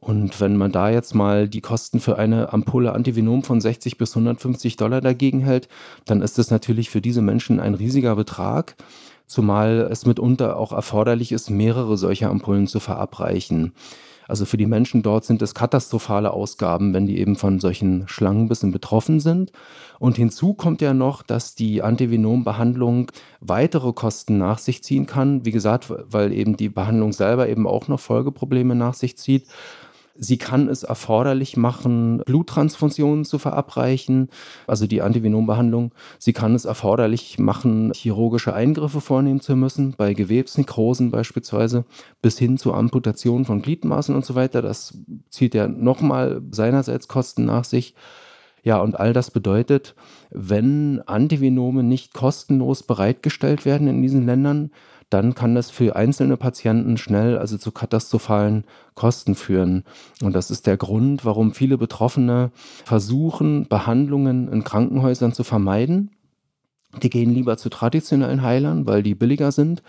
Und 0.00 0.40
wenn 0.40 0.56
man 0.56 0.72
da 0.72 0.88
jetzt 0.88 1.14
mal 1.14 1.46
die 1.48 1.60
Kosten 1.60 2.00
für 2.00 2.18
eine 2.18 2.52
Ampulle 2.52 2.92
Antivenom 2.92 3.42
von 3.42 3.60
60 3.60 3.98
bis 3.98 4.16
150 4.16 4.76
Dollar 4.76 5.02
dagegen 5.02 5.40
hält, 5.40 5.68
dann 6.06 6.22
ist 6.22 6.38
das 6.38 6.50
natürlich 6.50 6.88
für 6.88 7.02
diese 7.02 7.20
Menschen 7.20 7.60
ein 7.60 7.74
riesiger 7.74 8.16
Betrag, 8.16 8.76
zumal 9.26 9.88
es 9.90 10.06
mitunter 10.06 10.56
auch 10.56 10.72
erforderlich 10.72 11.32
ist, 11.32 11.50
mehrere 11.50 11.98
solcher 11.98 12.30
Ampullen 12.30 12.66
zu 12.66 12.80
verabreichen. 12.80 13.74
Also 14.26 14.44
für 14.44 14.56
die 14.56 14.66
Menschen 14.66 15.02
dort 15.02 15.24
sind 15.24 15.42
es 15.42 15.54
katastrophale 15.54 16.32
Ausgaben, 16.32 16.94
wenn 16.94 17.04
die 17.04 17.18
eben 17.18 17.34
von 17.34 17.58
solchen 17.58 18.06
Schlangenbissen 18.06 18.70
betroffen 18.70 19.18
sind. 19.18 19.50
Und 19.98 20.16
hinzu 20.16 20.54
kommt 20.54 20.80
ja 20.80 20.94
noch, 20.94 21.24
dass 21.24 21.56
die 21.56 21.82
Antivenombehandlung 21.82 23.10
weitere 23.40 23.92
Kosten 23.92 24.38
nach 24.38 24.58
sich 24.58 24.84
ziehen 24.84 25.06
kann. 25.06 25.44
Wie 25.44 25.50
gesagt, 25.50 25.86
weil 25.90 26.32
eben 26.32 26.56
die 26.56 26.68
Behandlung 26.68 27.12
selber 27.12 27.48
eben 27.48 27.66
auch 27.66 27.88
noch 27.88 27.98
Folgeprobleme 27.98 28.76
nach 28.76 28.94
sich 28.94 29.18
zieht. 29.18 29.46
Sie 30.14 30.38
kann 30.38 30.68
es 30.68 30.82
erforderlich 30.82 31.56
machen, 31.56 32.22
Bluttransfusionen 32.26 33.24
zu 33.24 33.38
verabreichen, 33.38 34.28
also 34.66 34.86
die 34.86 35.02
Antivenombehandlung. 35.02 35.92
Sie 36.18 36.32
kann 36.32 36.54
es 36.54 36.64
erforderlich 36.64 37.38
machen, 37.38 37.92
chirurgische 37.94 38.52
Eingriffe 38.52 39.00
vornehmen 39.00 39.40
zu 39.40 39.56
müssen, 39.56 39.94
bei 39.96 40.14
Gewebsnekrosen 40.14 41.10
beispielsweise, 41.10 41.84
bis 42.22 42.38
hin 42.38 42.58
zur 42.58 42.76
Amputation 42.76 43.44
von 43.44 43.62
Gliedmaßen 43.62 44.14
und 44.14 44.24
so 44.24 44.34
weiter. 44.34 44.62
Das 44.62 44.98
zieht 45.30 45.54
ja 45.54 45.68
nochmal 45.68 46.42
seinerseits 46.50 47.08
Kosten 47.08 47.44
nach 47.44 47.64
sich. 47.64 47.94
Ja, 48.62 48.80
und 48.80 48.98
all 48.98 49.12
das 49.12 49.30
bedeutet, 49.30 49.94
wenn 50.30 51.00
Antivenome 51.06 51.82
nicht 51.82 52.12
kostenlos 52.12 52.82
bereitgestellt 52.82 53.64
werden 53.64 53.88
in 53.88 54.02
diesen 54.02 54.26
Ländern, 54.26 54.70
dann 55.10 55.34
kann 55.34 55.54
das 55.54 55.70
für 55.70 55.96
einzelne 55.96 56.36
Patienten 56.36 56.96
schnell 56.96 57.36
also 57.36 57.58
zu 57.58 57.72
katastrophalen 57.72 58.64
Kosten 58.94 59.34
führen. 59.34 59.84
Und 60.22 60.34
das 60.34 60.50
ist 60.50 60.66
der 60.66 60.76
Grund, 60.76 61.24
warum 61.24 61.52
viele 61.52 61.76
Betroffene 61.76 62.52
versuchen, 62.84 63.66
Behandlungen 63.68 64.48
in 64.48 64.64
Krankenhäusern 64.64 65.32
zu 65.32 65.42
vermeiden. 65.42 66.10
Die 67.02 67.10
gehen 67.10 67.30
lieber 67.30 67.56
zu 67.56 67.68
traditionellen 67.68 68.42
Heilern, 68.42 68.86
weil 68.86 69.02
die 69.02 69.14
billiger 69.14 69.52
sind. 69.52 69.82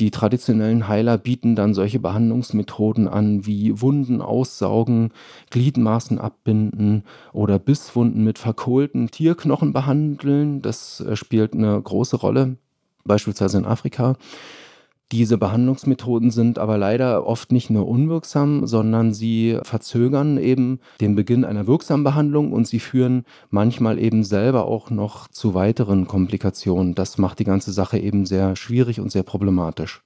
Die 0.00 0.10
traditionellen 0.12 0.86
Heiler 0.86 1.18
bieten 1.18 1.56
dann 1.56 1.74
solche 1.74 1.98
Behandlungsmethoden 1.98 3.08
an 3.08 3.46
wie 3.46 3.80
Wunden 3.80 4.22
aussaugen, 4.22 5.10
Gliedmaßen 5.50 6.18
abbinden 6.20 7.02
oder 7.32 7.58
Bisswunden 7.58 8.22
mit 8.22 8.38
verkohlten 8.38 9.10
Tierknochen 9.10 9.72
behandeln. 9.72 10.62
Das 10.62 11.00
äh, 11.00 11.16
spielt 11.16 11.54
eine 11.54 11.80
große 11.82 12.16
Rolle, 12.16 12.56
beispielsweise 13.04 13.58
in 13.58 13.64
Afrika. 13.64 14.16
Diese 15.10 15.38
Behandlungsmethoden 15.38 16.30
sind 16.30 16.58
aber 16.58 16.76
leider 16.76 17.26
oft 17.26 17.50
nicht 17.50 17.70
nur 17.70 17.88
unwirksam, 17.88 18.66
sondern 18.66 19.14
sie 19.14 19.58
verzögern 19.62 20.36
eben 20.36 20.80
den 21.00 21.14
Beginn 21.14 21.46
einer 21.46 21.66
wirksamen 21.66 22.04
Behandlung 22.04 22.52
und 22.52 22.66
sie 22.66 22.78
führen 22.78 23.24
manchmal 23.48 23.98
eben 23.98 24.22
selber 24.22 24.66
auch 24.66 24.90
noch 24.90 25.28
zu 25.28 25.54
weiteren 25.54 26.06
Komplikationen. 26.06 26.94
Das 26.94 27.16
macht 27.16 27.38
die 27.38 27.44
ganze 27.44 27.72
Sache 27.72 27.98
eben 27.98 28.26
sehr 28.26 28.54
schwierig 28.54 29.00
und 29.00 29.10
sehr 29.10 29.22
problematisch. 29.22 30.02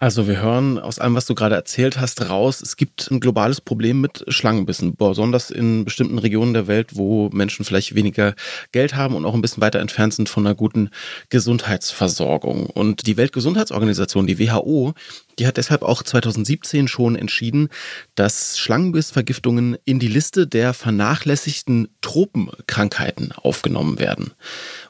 Also 0.00 0.26
wir 0.26 0.42
hören 0.42 0.78
aus 0.78 0.98
allem, 0.98 1.14
was 1.14 1.26
du 1.26 1.34
gerade 1.34 1.54
erzählt 1.54 2.00
hast, 2.00 2.28
raus, 2.28 2.60
es 2.60 2.76
gibt 2.76 3.10
ein 3.10 3.20
globales 3.20 3.60
Problem 3.60 4.00
mit 4.00 4.24
Schlangenbissen, 4.26 4.96
besonders 4.96 5.50
in 5.50 5.84
bestimmten 5.84 6.18
Regionen 6.18 6.52
der 6.52 6.66
Welt, 6.66 6.96
wo 6.96 7.30
Menschen 7.32 7.64
vielleicht 7.64 7.94
weniger 7.94 8.34
Geld 8.72 8.96
haben 8.96 9.14
und 9.14 9.24
auch 9.24 9.34
ein 9.34 9.40
bisschen 9.40 9.62
weiter 9.62 9.78
entfernt 9.78 10.12
sind 10.12 10.28
von 10.28 10.44
einer 10.44 10.56
guten 10.56 10.90
Gesundheitsversorgung. 11.28 12.66
Und 12.66 13.06
die 13.06 13.16
Weltgesundheitsorganisation, 13.16 14.26
die 14.26 14.40
WHO, 14.40 14.94
die 15.38 15.46
hat 15.46 15.56
deshalb 15.56 15.82
auch 15.82 16.02
2017 16.02 16.88
schon 16.88 17.16
entschieden, 17.16 17.68
dass 18.14 18.58
Schlangenbissvergiftungen 18.58 19.76
in 19.84 19.98
die 19.98 20.08
Liste 20.08 20.46
der 20.46 20.74
vernachlässigten 20.74 21.88
Tropenkrankheiten 22.00 23.32
aufgenommen 23.32 23.98
werden. 23.98 24.32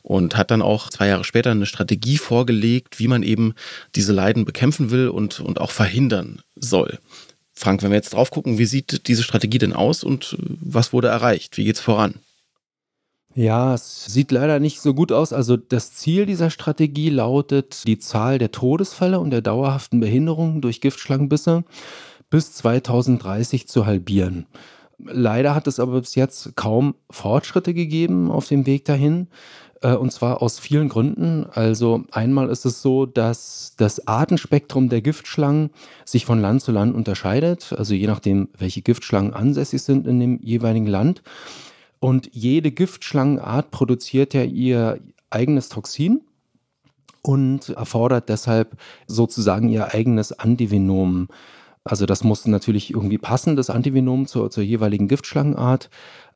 Und 0.03 0.37
hat 0.37 0.51
dann 0.51 0.63
auch 0.63 0.91
zwei 0.91 1.09
Jahre 1.09 1.25
später 1.25 1.51
eine 1.51 1.67
Strategie 1.67 2.19
vorgelegt, 2.19 2.99
wie 2.99 3.09
man 3.09 3.23
eben 3.23 3.55
diese 3.95 4.13
Leiden 4.13 4.45
bekämpfen 4.45 4.91
will 4.91 5.09
und, 5.09 5.41
und 5.41 5.61
auch 5.61 5.71
verhindern 5.71 6.43
soll. 6.57 6.99
Frank, 7.55 7.83
wenn 7.83 7.91
wir 7.91 7.97
jetzt 7.97 8.15
drauf 8.15 8.31
gucken, 8.31 8.59
wie 8.59 8.67
sieht 8.67 9.07
diese 9.07 9.23
Strategie 9.23 9.59
denn 9.59 9.73
aus 9.73 10.03
und 10.05 10.37
was 10.39 10.93
wurde 10.93 11.09
erreicht? 11.09 11.57
Wie 11.57 11.65
geht's 11.65 11.81
voran? 11.81 12.17
Ja, 13.35 13.75
es 13.75 14.05
sieht 14.05 14.31
leider 14.31 14.61
nicht 14.61 14.81
so 14.81 14.95
gut 14.95 15.11
aus. 15.11 15.33
Also 15.33 15.57
das 15.57 15.93
Ziel 15.93 16.25
dieser 16.25 16.51
Strategie 16.51 17.11
lautet, 17.11 17.85
die 17.87 17.99
Zahl 17.99 18.39
der 18.39 18.53
Todesfälle 18.53 19.19
und 19.19 19.31
der 19.31 19.43
dauerhaften 19.43 19.99
Behinderungen 19.99 20.61
durch 20.61 20.81
Giftschlangenbisse 20.81 21.65
bis 22.31 22.53
2030 22.55 23.67
zu 23.67 23.87
halbieren. 23.87 24.47
Leider 24.99 25.55
hat 25.55 25.67
es 25.67 25.81
aber 25.81 26.01
bis 26.01 26.15
jetzt 26.15 26.55
kaum 26.55 26.95
Fortschritte 27.11 27.75
gegeben 27.75 28.31
auf 28.31 28.47
dem 28.47 28.67
Weg 28.67 28.85
dahin. 28.85 29.27
Äh, 29.83 29.95
und 29.95 30.13
zwar 30.13 30.41
aus 30.41 30.61
vielen 30.61 30.89
Gründen. 30.89 31.47
Also 31.53 32.05
einmal 32.13 32.49
ist 32.51 32.65
es 32.65 32.83
so, 32.83 33.05
dass 33.05 33.75
das 33.77 34.07
Artenspektrum 34.07 34.89
der 34.89 35.03
Giftschlangen 35.03 35.71
sich 36.05 36.25
von 36.25 36.41
Land 36.41 36.63
zu 36.63 36.71
Land 36.71 36.95
unterscheidet. 36.95 37.75
Also 37.77 37.95
je 37.95 38.07
nachdem, 38.07 38.49
welche 38.57 38.83
Giftschlangen 38.83 39.35
ansässig 39.35 39.83
sind 39.83 40.07
in 40.07 40.21
dem 40.21 40.41
jeweiligen 40.41 40.87
Land. 40.87 41.23
Und 42.05 42.29
jede 42.35 42.71
Giftschlangenart 42.71 43.71
produziert 43.71 44.35
ja 44.35 44.43
ihr 44.43 45.01
eigenes 45.31 45.71
Toxin 45.71 46.21
und 47.23 47.71
erfordert 47.71 48.29
deshalb 48.29 48.77
sozusagen 49.07 49.71
ihr 49.71 49.95
eigenes 49.95 50.39
Antivenom. 50.39 51.29
Also 51.83 52.05
das 52.05 52.23
muss 52.23 52.47
natürlich 52.47 52.93
irgendwie 52.93 53.17
passen, 53.17 53.57
das 53.57 53.71
Antivenom 53.71 54.27
zur, 54.27 54.51
zur 54.51 54.63
jeweiligen 54.63 55.09
Giftschlangenart. 55.09 55.89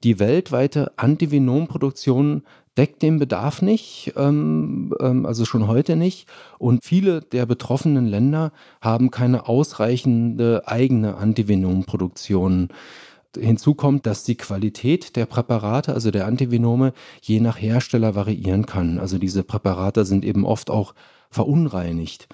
Die 0.05 0.19
weltweite 0.19 0.91
Antivenomproduktion 0.97 2.45
deckt 2.79 3.03
den 3.03 3.19
Bedarf 3.19 3.61
nicht, 3.61 4.15
ähm, 4.17 4.95
ähm, 5.01 5.27
also 5.27 5.45
schon 5.45 5.67
heute 5.67 5.97
nicht. 5.97 6.29
Und 6.59 6.83
viele 6.83 7.21
der 7.21 7.45
betroffenen 7.45 8.07
Länder 8.07 8.53
haben 8.81 9.11
keine 9.11 9.47
ausreichende 9.47 10.63
eigene 10.65 11.17
Antivenomproduktion. 11.17 12.69
Hinzu 13.41 13.75
kommt, 13.75 14.07
dass 14.07 14.25
die 14.25 14.37
Qualität 14.37 15.17
der 15.17 15.27
Präparate, 15.27 15.95
also 15.95 16.11
der 16.11 16.27
Antivenome, 16.27 16.93
je 17.21 17.41
nach 17.41 17.61
Hersteller 17.61 18.15
variieren 18.15 18.67
kann. 18.67 18.99
Also 18.99 19.19
diese 19.19 19.43
Präparate 19.43 20.05
sind 20.05 20.25
eben 20.25 20.45
oft 20.45 20.71
auch 20.71 20.95
verunreinigt. 21.31 22.29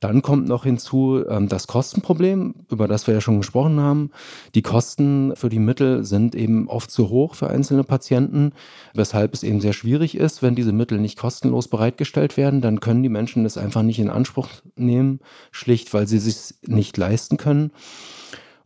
Dann 0.00 0.22
kommt 0.22 0.48
noch 0.48 0.64
hinzu 0.64 1.22
ähm, 1.28 1.48
das 1.48 1.66
Kostenproblem, 1.66 2.54
über 2.70 2.88
das 2.88 3.06
wir 3.06 3.12
ja 3.12 3.20
schon 3.20 3.36
gesprochen 3.36 3.78
haben. 3.80 4.10
Die 4.54 4.62
Kosten 4.62 5.36
für 5.36 5.50
die 5.50 5.58
Mittel 5.58 6.04
sind 6.04 6.34
eben 6.34 6.68
oft 6.68 6.90
zu 6.90 7.10
hoch 7.10 7.34
für 7.34 7.50
einzelne 7.50 7.84
Patienten, 7.84 8.52
weshalb 8.94 9.34
es 9.34 9.42
eben 9.42 9.60
sehr 9.60 9.74
schwierig 9.74 10.16
ist, 10.16 10.42
wenn 10.42 10.54
diese 10.54 10.72
Mittel 10.72 10.98
nicht 10.98 11.18
kostenlos 11.18 11.68
bereitgestellt 11.68 12.38
werden, 12.38 12.62
dann 12.62 12.80
können 12.80 13.02
die 13.02 13.10
Menschen 13.10 13.44
das 13.44 13.58
einfach 13.58 13.82
nicht 13.82 13.98
in 13.98 14.08
Anspruch 14.08 14.48
nehmen, 14.74 15.20
schlicht 15.50 15.92
weil 15.92 16.08
sie 16.08 16.16
es 16.16 16.24
sich 16.24 16.54
nicht 16.66 16.96
leisten 16.96 17.36
können. 17.36 17.70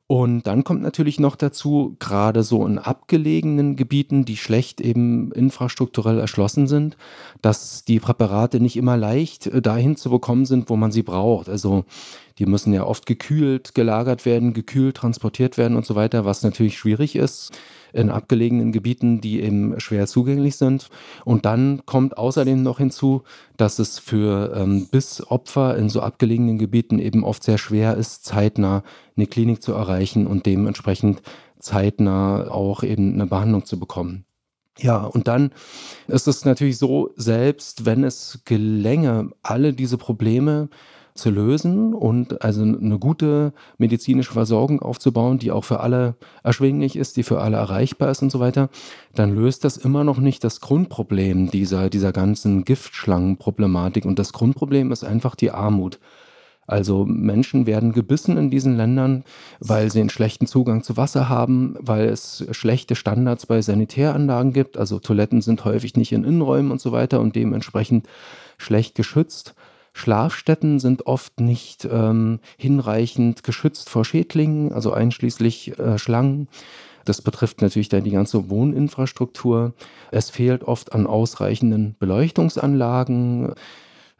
Und 0.06 0.42
dann 0.46 0.64
kommt 0.64 0.82
natürlich 0.82 1.18
noch 1.18 1.34
dazu, 1.34 1.96
gerade 1.98 2.42
so 2.42 2.66
in 2.66 2.78
abgelegenen 2.78 3.74
Gebieten, 3.74 4.26
die 4.26 4.36
schlecht 4.36 4.82
eben 4.82 5.32
infrastrukturell 5.32 6.18
erschlossen 6.18 6.66
sind, 6.66 6.98
dass 7.40 7.84
die 7.86 8.00
Präparate 8.00 8.60
nicht 8.60 8.76
immer 8.76 8.98
leicht 8.98 9.46
äh, 9.46 9.62
dahin 9.62 9.96
zu 9.96 10.10
bekommen 10.10 10.44
sind, 10.44 10.68
wo 10.68 10.76
man 10.76 10.92
sie 10.92 11.02
braucht. 11.02 11.48
Also 11.48 11.84
die 12.38 12.46
müssen 12.46 12.72
ja 12.72 12.84
oft 12.84 13.06
gekühlt 13.06 13.74
gelagert 13.74 14.24
werden, 14.24 14.54
gekühlt 14.54 14.96
transportiert 14.96 15.56
werden 15.56 15.76
und 15.76 15.86
so 15.86 15.94
weiter, 15.94 16.24
was 16.24 16.42
natürlich 16.42 16.78
schwierig 16.78 17.16
ist 17.16 17.52
in 17.92 18.10
abgelegenen 18.10 18.72
Gebieten, 18.72 19.20
die 19.20 19.40
eben 19.40 19.78
schwer 19.78 20.06
zugänglich 20.06 20.56
sind. 20.56 20.90
Und 21.24 21.44
dann 21.44 21.82
kommt 21.86 22.18
außerdem 22.18 22.62
noch 22.62 22.78
hinzu, 22.78 23.22
dass 23.56 23.78
es 23.78 24.00
für 24.00 24.52
ähm, 24.56 24.88
Bissopfer 24.90 25.76
in 25.76 25.88
so 25.88 26.00
abgelegenen 26.00 26.58
Gebieten 26.58 26.98
eben 26.98 27.24
oft 27.24 27.44
sehr 27.44 27.58
schwer 27.58 27.96
ist, 27.96 28.24
zeitnah 28.24 28.82
eine 29.16 29.28
Klinik 29.28 29.62
zu 29.62 29.72
erreichen 29.72 30.26
und 30.26 30.44
dementsprechend 30.44 31.22
zeitnah 31.60 32.50
auch 32.50 32.82
eben 32.82 33.14
eine 33.14 33.26
Behandlung 33.26 33.64
zu 33.64 33.78
bekommen. 33.78 34.24
Ja, 34.78 35.04
und 35.04 35.28
dann 35.28 35.52
ist 36.08 36.26
es 36.26 36.44
natürlich 36.44 36.78
so, 36.78 37.10
selbst 37.14 37.86
wenn 37.86 38.02
es 38.02 38.40
gelänge, 38.44 39.30
alle 39.42 39.72
diese 39.72 39.98
Probleme 39.98 40.68
zu 41.14 41.30
lösen 41.30 41.94
und 41.94 42.42
also 42.42 42.62
eine 42.62 42.98
gute 42.98 43.52
medizinische 43.78 44.32
Versorgung 44.32 44.82
aufzubauen, 44.82 45.38
die 45.38 45.52
auch 45.52 45.64
für 45.64 45.80
alle 45.80 46.16
erschwinglich 46.42 46.96
ist, 46.96 47.16
die 47.16 47.22
für 47.22 47.40
alle 47.40 47.56
erreichbar 47.56 48.10
ist 48.10 48.22
und 48.22 48.30
so 48.30 48.40
weiter, 48.40 48.68
dann 49.14 49.34
löst 49.34 49.64
das 49.64 49.76
immer 49.76 50.02
noch 50.02 50.18
nicht 50.18 50.42
das 50.42 50.60
Grundproblem 50.60 51.50
dieser, 51.50 51.88
dieser 51.88 52.12
ganzen 52.12 52.64
Giftschlangenproblematik. 52.64 54.04
Und 54.04 54.18
das 54.18 54.32
Grundproblem 54.32 54.90
ist 54.90 55.04
einfach 55.04 55.36
die 55.36 55.52
Armut. 55.52 56.00
Also 56.66 57.04
Menschen 57.04 57.66
werden 57.66 57.92
gebissen 57.92 58.36
in 58.36 58.50
diesen 58.50 58.76
Ländern, 58.76 59.24
weil 59.60 59.92
sie 59.92 60.00
einen 60.00 60.10
schlechten 60.10 60.46
Zugang 60.46 60.82
zu 60.82 60.96
Wasser 60.96 61.28
haben, 61.28 61.76
weil 61.78 62.08
es 62.08 62.44
schlechte 62.50 62.96
Standards 62.96 63.46
bei 63.46 63.60
Sanitäranlagen 63.60 64.52
gibt. 64.52 64.78
Also 64.78 64.98
Toiletten 64.98 65.42
sind 65.42 65.64
häufig 65.64 65.94
nicht 65.94 66.12
in 66.12 66.24
Innenräumen 66.24 66.72
und 66.72 66.80
so 66.80 66.90
weiter 66.90 67.20
und 67.20 67.36
dementsprechend 67.36 68.08
schlecht 68.56 68.94
geschützt. 68.94 69.54
Schlafstätten 69.94 70.80
sind 70.80 71.06
oft 71.06 71.40
nicht 71.40 71.88
ähm, 71.90 72.40
hinreichend 72.58 73.44
geschützt 73.44 73.88
vor 73.88 74.04
Schädlingen, 74.04 74.72
also 74.72 74.92
einschließlich 74.92 75.78
äh, 75.78 75.98
Schlangen. 75.98 76.48
Das 77.04 77.22
betrifft 77.22 77.62
natürlich 77.62 77.88
dann 77.88 78.02
die 78.02 78.10
ganze 78.10 78.50
Wohninfrastruktur. 78.50 79.72
Es 80.10 80.30
fehlt 80.30 80.64
oft 80.64 80.92
an 80.92 81.06
ausreichenden 81.06 81.94
Beleuchtungsanlagen. 81.98 83.54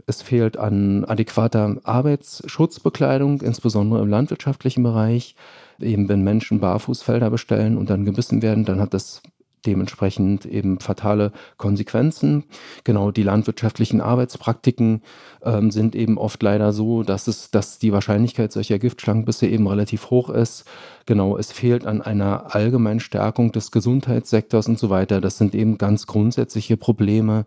Es 0.07 0.23
fehlt 0.23 0.59
an 0.59 1.05
adäquater 1.07 1.77
Arbeitsschutzbekleidung, 1.83 3.41
insbesondere 3.41 4.01
im 4.01 4.09
landwirtschaftlichen 4.09 4.83
Bereich. 4.83 5.35
Eben 5.81 6.09
wenn 6.09 6.23
Menschen 6.23 6.61
Barfußfelder 6.61 7.31
bestellen 7.31 7.77
und 7.77 7.91
dann 7.91 8.05
gebissen 8.05 8.43
werden, 8.43 8.65
dann 8.65 8.81
hat 8.81 8.95
das 8.95 9.23
dementsprechend 9.67 10.47
eben 10.47 10.81
fatale 10.81 11.33
Konsequenzen. 11.57 12.45
Genau, 12.85 13.11
die 13.11 13.23
landwirtschaftlichen 13.23 14.01
Arbeitspraktiken 14.01 15.03
ähm, 15.43 15.71
sind 15.71 15.95
eben 15.95 16.19
oft 16.19 16.43
leider 16.43 16.73
so, 16.73 17.03
dass 17.03 17.27
es, 17.27 17.51
dass 17.51 17.79
die 17.79 17.93
Wahrscheinlichkeit 17.93 18.53
solcher 18.53 18.79
Giftschlangenbisse 18.79 19.47
eben 19.47 19.67
relativ 19.67 20.11
hoch 20.11 20.31
ist. 20.31 20.65
Genau, 21.07 21.37
es 21.37 21.53
fehlt 21.53 21.87
an 21.87 22.01
einer 22.01 22.55
allgemeinen 22.55 23.01
Stärkung 23.01 23.53
des 23.53 23.71
Gesundheitssektors 23.71 24.69
und 24.69 24.79
so 24.79 24.91
weiter. 24.91 25.21
Das 25.21 25.39
sind 25.39 25.55
eben 25.55 25.79
ganz 25.79 26.07
grundsätzliche 26.07 26.77
Probleme, 26.77 27.45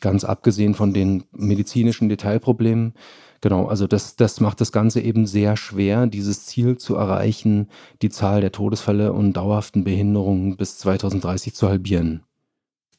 ganz 0.00 0.24
abgesehen 0.24 0.74
von 0.74 0.92
den 0.92 1.24
medizinischen 1.32 2.08
Detailproblemen. 2.08 2.94
Genau, 3.40 3.66
also 3.66 3.86
das, 3.86 4.16
das 4.16 4.40
macht 4.40 4.60
das 4.60 4.70
Ganze 4.70 5.00
eben 5.00 5.26
sehr 5.26 5.56
schwer, 5.56 6.06
dieses 6.06 6.44
Ziel 6.44 6.76
zu 6.76 6.96
erreichen, 6.96 7.68
die 8.02 8.10
Zahl 8.10 8.42
der 8.42 8.52
Todesfälle 8.52 9.12
und 9.12 9.32
dauerhaften 9.32 9.82
Behinderungen 9.82 10.56
bis 10.56 10.78
2030 10.78 11.54
zu 11.54 11.68
halbieren. 11.68 12.22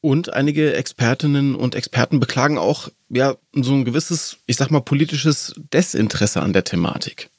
Und 0.00 0.32
einige 0.32 0.74
Expertinnen 0.74 1.54
und 1.54 1.76
Experten 1.76 2.18
beklagen 2.18 2.58
auch 2.58 2.88
ja 3.08 3.36
so 3.52 3.72
ein 3.72 3.84
gewisses, 3.84 4.38
ich 4.46 4.56
sag 4.56 4.72
mal, 4.72 4.80
politisches 4.80 5.54
Desinteresse 5.72 6.42
an 6.42 6.52
der 6.52 6.64
Thematik. 6.64 7.30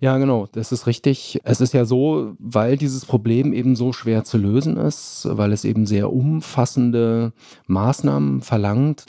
Ja, 0.00 0.16
genau, 0.16 0.48
das 0.52 0.72
ist 0.72 0.86
richtig. 0.86 1.40
Es 1.42 1.60
ist 1.60 1.74
ja 1.74 1.84
so, 1.84 2.34
weil 2.38 2.78
dieses 2.78 3.04
Problem 3.04 3.52
eben 3.52 3.76
so 3.76 3.92
schwer 3.92 4.24
zu 4.24 4.38
lösen 4.38 4.78
ist, 4.78 5.28
weil 5.28 5.52
es 5.52 5.64
eben 5.64 5.86
sehr 5.86 6.10
umfassende 6.10 7.32
Maßnahmen 7.66 8.40
verlangt, 8.40 9.04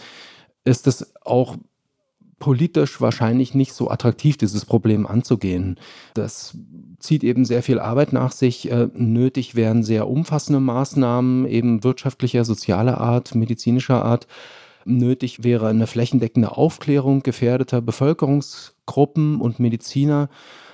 ist 0.65 0.87
es 0.87 1.15
auch 1.21 1.57
politisch 2.39 3.01
wahrscheinlich 3.01 3.53
nicht 3.53 3.73
so 3.73 3.89
attraktiv, 3.89 4.37
dieses 4.37 4.65
Problem 4.65 5.05
anzugehen. 5.05 5.77
Das 6.13 6.57
zieht 6.99 7.23
eben 7.23 7.45
sehr 7.45 7.63
viel 7.63 7.79
Arbeit 7.79 8.13
nach 8.13 8.31
sich. 8.31 8.71
Äh, 8.71 8.87
nötig 8.93 9.55
wären 9.55 9.83
sehr 9.83 10.07
umfassende 10.07 10.59
Maßnahmen, 10.59 11.45
eben 11.45 11.83
wirtschaftlicher, 11.83 12.45
sozialer 12.45 12.99
Art, 12.99 13.35
medizinischer 13.35 14.03
Art. 14.03 14.27
Nötig 14.85 15.43
wäre 15.43 15.67
eine 15.67 15.87
flächendeckende 15.87 16.55
Aufklärung 16.57 17.21
gefährdeter 17.21 17.81
Bevölkerungsgruppen 17.81 19.39
und 19.39 19.59
Mediziner. 19.59 20.29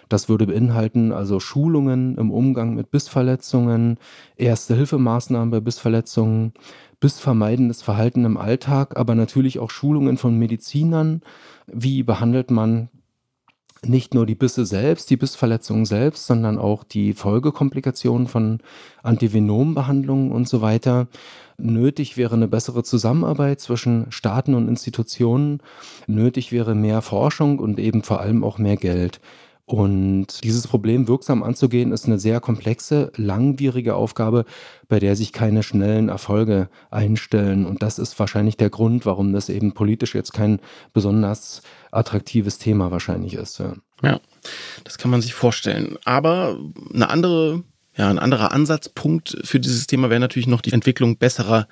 Das 0.09 0.29
würde 0.29 0.47
beinhalten 0.47 1.11
also 1.11 1.39
Schulungen 1.39 2.17
im 2.17 2.31
Umgang 2.31 2.75
mit 2.75 2.91
Bissverletzungen, 2.91 3.97
Erste-Hilfemaßnahmen 4.37 5.51
bei 5.51 5.59
Bissverletzungen, 5.59 6.53
bissvermeidendes 6.99 7.81
Verhalten 7.81 8.25
im 8.25 8.37
Alltag, 8.37 8.97
aber 8.97 9.15
natürlich 9.15 9.59
auch 9.59 9.69
Schulungen 9.69 10.17
von 10.17 10.37
Medizinern, 10.37 11.21
wie 11.67 12.03
behandelt 12.03 12.51
man 12.51 12.89
nicht 13.87 14.13
nur 14.13 14.25
die 14.25 14.35
Bisse 14.35 14.65
selbst, 14.65 15.09
die 15.09 15.17
Bissverletzungen 15.17 15.85
selbst, 15.85 16.25
sondern 16.25 16.57
auch 16.57 16.83
die 16.83 17.13
Folgekomplikationen 17.13 18.27
von 18.27 18.59
Antivenombehandlungen 19.03 20.31
und 20.31 20.47
so 20.47 20.61
weiter. 20.61 21.07
Nötig 21.57 22.17
wäre 22.17 22.35
eine 22.35 22.47
bessere 22.47 22.83
Zusammenarbeit 22.83 23.61
zwischen 23.61 24.07
Staaten 24.09 24.55
und 24.55 24.67
Institutionen. 24.67 25.61
Nötig 26.07 26.51
wäre 26.51 26.75
mehr 26.75 27.01
Forschung 27.01 27.59
und 27.59 27.79
eben 27.79 28.03
vor 28.03 28.19
allem 28.19 28.43
auch 28.43 28.57
mehr 28.57 28.77
Geld. 28.77 29.21
Und 29.65 30.43
dieses 30.43 30.67
Problem 30.67 31.07
wirksam 31.07 31.41
anzugehen, 31.41 31.91
ist 31.91 32.05
eine 32.05 32.19
sehr 32.19 32.39
komplexe, 32.39 33.11
langwierige 33.15 33.95
Aufgabe, 33.95 34.45
bei 34.87 34.99
der 34.99 35.15
sich 35.15 35.33
keine 35.33 35.63
schnellen 35.63 36.07
Erfolge 36.07 36.69
einstellen. 36.91 37.65
Und 37.65 37.81
das 37.81 37.97
ist 37.97 38.19
wahrscheinlich 38.19 38.57
der 38.57 38.69
Grund, 38.69 39.07
warum 39.07 39.33
das 39.33 39.49
eben 39.49 39.73
politisch 39.73 40.13
jetzt 40.13 40.33
kein 40.33 40.59
besonders 40.93 41.63
attraktives 41.91 42.59
Thema 42.59 42.91
wahrscheinlich 42.91 43.33
ist. 43.33 43.63
Ja, 44.03 44.19
das 44.83 44.99
kann 44.99 45.09
man 45.09 45.21
sich 45.21 45.33
vorstellen. 45.33 45.97
Aber 46.05 46.59
eine 46.93 47.09
andere 47.09 47.63
ja, 47.97 48.09
ein 48.09 48.19
anderer 48.19 48.51
Ansatzpunkt 48.51 49.37
für 49.43 49.59
dieses 49.59 49.87
Thema 49.87 50.09
wäre 50.09 50.19
natürlich 50.19 50.47
noch 50.47 50.61
die 50.61 50.73
Entwicklung 50.73 51.17
besserer 51.17 51.67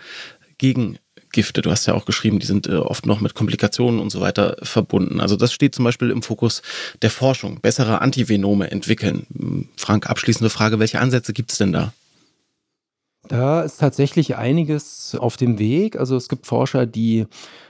gegen 0.57 0.97
Gifte. 1.33 1.61
Du 1.61 1.69
hast 1.69 1.85
ja 1.85 1.93
auch 1.93 2.05
geschrieben, 2.05 2.39
die 2.39 2.45
sind 2.45 2.67
äh, 2.67 2.75
oft 2.75 3.05
noch 3.05 3.19
mit 3.19 3.35
Komplikationen 3.35 3.99
und 3.99 4.09
so 4.09 4.21
weiter 4.21 4.55
verbunden. 4.63 5.19
Also 5.19 5.35
das 5.35 5.51
steht 5.51 5.75
zum 5.75 5.83
Beispiel 5.83 6.09
im 6.09 6.23
Fokus 6.23 6.61
der 7.01 7.09
Forschung. 7.09 7.59
Bessere 7.59 8.01
Antivenome 8.01 8.71
entwickeln. 8.71 9.67
Frank, 9.75 10.09
abschließende 10.09 10.49
Frage, 10.49 10.79
welche 10.79 11.01
Ansätze 11.01 11.33
gibt 11.33 11.51
es 11.51 11.57
denn 11.57 11.73
da? 11.73 11.91
Da 13.27 13.61
ist 13.61 13.77
tatsächlich 13.77 14.35
einiges 14.37 15.15
auf 15.15 15.35
dem 15.37 15.59
Weg. 15.59 15.97
Also 15.97 16.15
es 16.15 16.29
gibt 16.29 16.45
Forscher, 16.45 16.85
die 16.85 17.25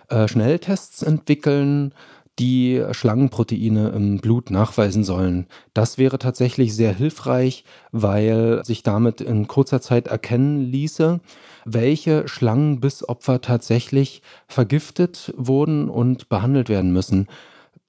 äh, 0.10 0.28
Schnelltests 0.28 1.02
entwickeln, 1.02 1.94
die 2.40 2.84
Schlangenproteine 2.92 3.90
im 3.90 4.18
Blut 4.18 4.50
nachweisen 4.50 5.04
sollen. 5.04 5.48
Das 5.74 5.98
wäre 5.98 6.18
tatsächlich 6.18 6.76
sehr 6.76 6.94
hilfreich, 6.94 7.64
weil 7.92 8.62
sich 8.66 8.82
damit 8.82 9.22
in 9.22 9.48
kurzer 9.48 9.82
Zeit 9.82 10.08
erkennen 10.08 10.60
ließe, 10.60 11.20
welche 11.66 12.28
Schlangenbissopfer 12.28 13.42
tatsächlich 13.42 14.22
vergiftet 14.48 15.34
wurden 15.38 15.90
und 15.90 16.30
behandelt 16.30 16.70
werden 16.70 16.92
müssen. 16.94 17.28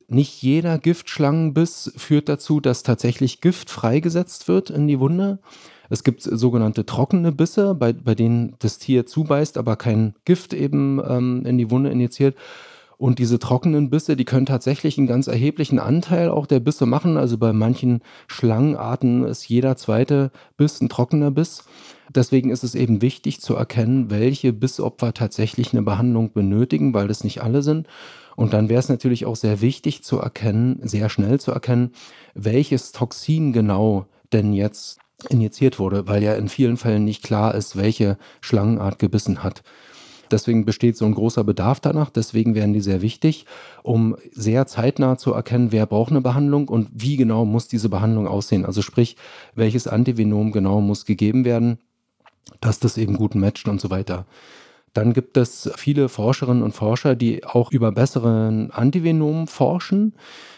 Nicht 0.06 0.42
jeder 0.42 0.78
Giftschlangenbiss 0.78 1.92
führt 1.96 2.28
dazu, 2.28 2.60
dass 2.60 2.82
tatsächlich 2.82 3.40
Gift 3.40 3.70
freigesetzt 3.70 4.48
wird 4.48 4.70
in 4.70 4.86
die 4.86 5.00
Wunde. 5.00 5.38
Es 5.90 6.04
gibt 6.04 6.22
sogenannte 6.22 6.86
trockene 6.86 7.32
Bisse, 7.32 7.74
bei, 7.74 7.92
bei 7.92 8.14
denen 8.14 8.54
das 8.58 8.78
Tier 8.78 9.06
zubeißt, 9.06 9.58
aber 9.58 9.76
kein 9.76 10.14
Gift 10.24 10.52
eben 10.52 11.00
ähm, 11.06 11.44
in 11.46 11.58
die 11.58 11.70
Wunde 11.70 11.90
injiziert. 11.90 12.36
Und 12.96 13.18
diese 13.18 13.38
trockenen 13.38 13.90
Bisse, 13.90 14.16
die 14.16 14.24
können 14.24 14.46
tatsächlich 14.46 14.98
einen 14.98 15.06
ganz 15.06 15.26
erheblichen 15.26 15.78
Anteil 15.78 16.30
auch 16.30 16.46
der 16.46 16.60
Bisse 16.60 16.86
machen. 16.86 17.16
Also 17.16 17.38
bei 17.38 17.52
manchen 17.52 18.02
Schlangenarten 18.28 19.24
ist 19.24 19.48
jeder 19.48 19.76
zweite 19.76 20.30
Biss 20.56 20.80
ein 20.80 20.88
trockener 20.88 21.30
Biss. 21.30 21.64
Deswegen 22.14 22.50
ist 22.50 22.64
es 22.64 22.74
eben 22.74 23.02
wichtig 23.02 23.40
zu 23.40 23.56
erkennen, 23.56 24.10
welche 24.10 24.52
Bissopfer 24.52 25.14
tatsächlich 25.14 25.72
eine 25.72 25.82
Behandlung 25.82 26.32
benötigen, 26.32 26.94
weil 26.94 27.08
das 27.08 27.24
nicht 27.24 27.42
alle 27.42 27.62
sind. 27.62 27.88
Und 28.36 28.52
dann 28.52 28.68
wäre 28.68 28.80
es 28.80 28.88
natürlich 28.88 29.26
auch 29.26 29.36
sehr 29.36 29.60
wichtig 29.60 30.02
zu 30.02 30.18
erkennen, 30.18 30.80
sehr 30.82 31.08
schnell 31.08 31.40
zu 31.40 31.52
erkennen, 31.52 31.92
welches 32.34 32.92
Toxin 32.92 33.52
genau 33.52 34.06
denn 34.32 34.52
jetzt 34.52 34.98
injiziert 35.30 35.78
wurde, 35.78 36.06
weil 36.08 36.22
ja 36.22 36.34
in 36.34 36.48
vielen 36.48 36.76
Fällen 36.76 37.04
nicht 37.04 37.22
klar 37.22 37.54
ist, 37.54 37.76
welche 37.76 38.18
Schlangenart 38.40 38.98
gebissen 38.98 39.42
hat. 39.42 39.62
Deswegen 40.34 40.64
besteht 40.64 40.96
so 40.96 41.04
ein 41.04 41.14
großer 41.14 41.44
Bedarf 41.44 41.78
danach. 41.78 42.10
Deswegen 42.10 42.56
wären 42.56 42.72
die 42.72 42.80
sehr 42.80 43.02
wichtig, 43.02 43.46
um 43.84 44.16
sehr 44.32 44.66
zeitnah 44.66 45.16
zu 45.16 45.32
erkennen, 45.32 45.70
wer 45.70 45.86
braucht 45.86 46.10
eine 46.10 46.20
Behandlung 46.20 46.66
und 46.66 46.88
wie 46.92 47.16
genau 47.16 47.44
muss 47.44 47.68
diese 47.68 47.88
Behandlung 47.88 48.26
aussehen. 48.26 48.66
Also 48.66 48.82
sprich, 48.82 49.16
welches 49.54 49.86
Antivenom 49.86 50.50
genau 50.50 50.80
muss 50.80 51.04
gegeben 51.06 51.44
werden 51.44 51.78
dass 52.60 52.78
das 52.78 52.98
eben 52.98 53.16
gut 53.16 53.34
matcht 53.34 53.68
und 53.68 53.80
so 53.80 53.90
weiter. 53.90 54.26
Dann 54.94 55.12
gibt 55.12 55.36
es 55.36 55.70
viele 55.76 56.08
Forscherinnen 56.08 56.62
und 56.62 56.72
Forscher, 56.72 57.16
die 57.16 57.44
auch 57.44 57.70
über 57.72 57.92
besseren 57.92 58.70
Antivenomen 58.70 59.48
forschen. 59.48 60.14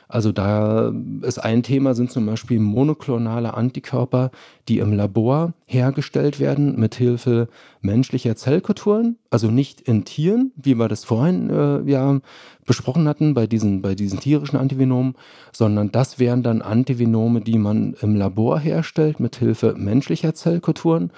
Also 0.08 0.30
da 0.30 0.92
ist 1.22 1.38
ein 1.38 1.64
Thema, 1.64 1.94
sind 1.94 2.12
zum 2.12 2.26
Beispiel 2.26 2.60
monoklonale 2.60 3.54
Antikörper, 3.54 4.30
die 4.68 4.78
im 4.78 4.92
Labor 4.92 5.54
hergestellt 5.64 6.38
werden 6.38 6.78
mit 6.78 6.94
Hilfe 6.94 7.48
menschlicher 7.80 8.36
Zellkulturen, 8.36 9.16
also 9.30 9.50
nicht 9.50 9.80
in 9.80 10.04
Tieren, 10.04 10.52
wie 10.54 10.76
wir 10.76 10.86
das 10.86 11.02
vorhin 11.04 11.50
äh, 11.50 11.90
ja 11.90 12.20
besprochen 12.64 13.08
hatten 13.08 13.34
bei 13.34 13.48
diesen, 13.48 13.82
bei 13.82 13.96
diesen 13.96 14.20
tierischen 14.20 14.58
Antivenomen, 14.58 15.14
sondern 15.52 15.90
das 15.90 16.20
wären 16.20 16.44
dann 16.44 16.62
Antivenome, 16.62 17.40
die 17.40 17.58
man 17.58 17.94
im 18.00 18.14
Labor 18.14 18.60
herstellt 18.60 19.18
mit 19.18 19.36
Hilfe 19.36 19.74
menschlicher 19.76 20.34
Zellkulturen. 20.34 21.10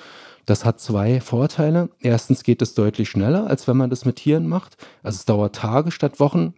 Das 0.48 0.64
hat 0.64 0.80
zwei 0.80 1.20
Vorteile. 1.20 1.90
Erstens 2.00 2.42
geht 2.42 2.62
es 2.62 2.72
deutlich 2.72 3.10
schneller, 3.10 3.48
als 3.48 3.68
wenn 3.68 3.76
man 3.76 3.90
das 3.90 4.06
mit 4.06 4.16
Tieren 4.16 4.48
macht. 4.48 4.78
Also 5.02 5.16
es 5.16 5.26
dauert 5.26 5.54
Tage 5.54 5.90
statt 5.90 6.20
Wochen. 6.20 6.54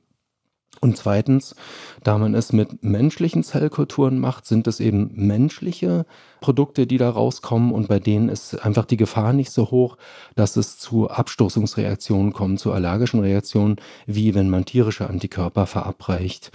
Und 0.80 0.96
zweitens, 0.96 1.56
da 2.04 2.16
man 2.16 2.36
es 2.36 2.52
mit 2.52 2.84
menschlichen 2.84 3.42
Zellkulturen 3.42 4.20
macht, 4.20 4.46
sind 4.46 4.68
es 4.68 4.78
eben 4.78 5.10
menschliche 5.14 6.06
Produkte, 6.40 6.86
die 6.86 6.98
da 6.98 7.10
rauskommen 7.10 7.72
und 7.72 7.88
bei 7.88 7.98
denen 7.98 8.28
ist 8.28 8.64
einfach 8.64 8.84
die 8.84 8.96
Gefahr 8.96 9.32
nicht 9.32 9.50
so 9.50 9.72
hoch, 9.72 9.96
dass 10.36 10.54
es 10.54 10.78
zu 10.78 11.10
Abstoßungsreaktionen 11.10 12.32
kommt, 12.32 12.60
zu 12.60 12.70
allergischen 12.70 13.18
Reaktionen, 13.18 13.74
wie 14.06 14.36
wenn 14.36 14.50
man 14.50 14.66
tierische 14.66 15.10
Antikörper 15.10 15.66
verabreicht. 15.66 16.52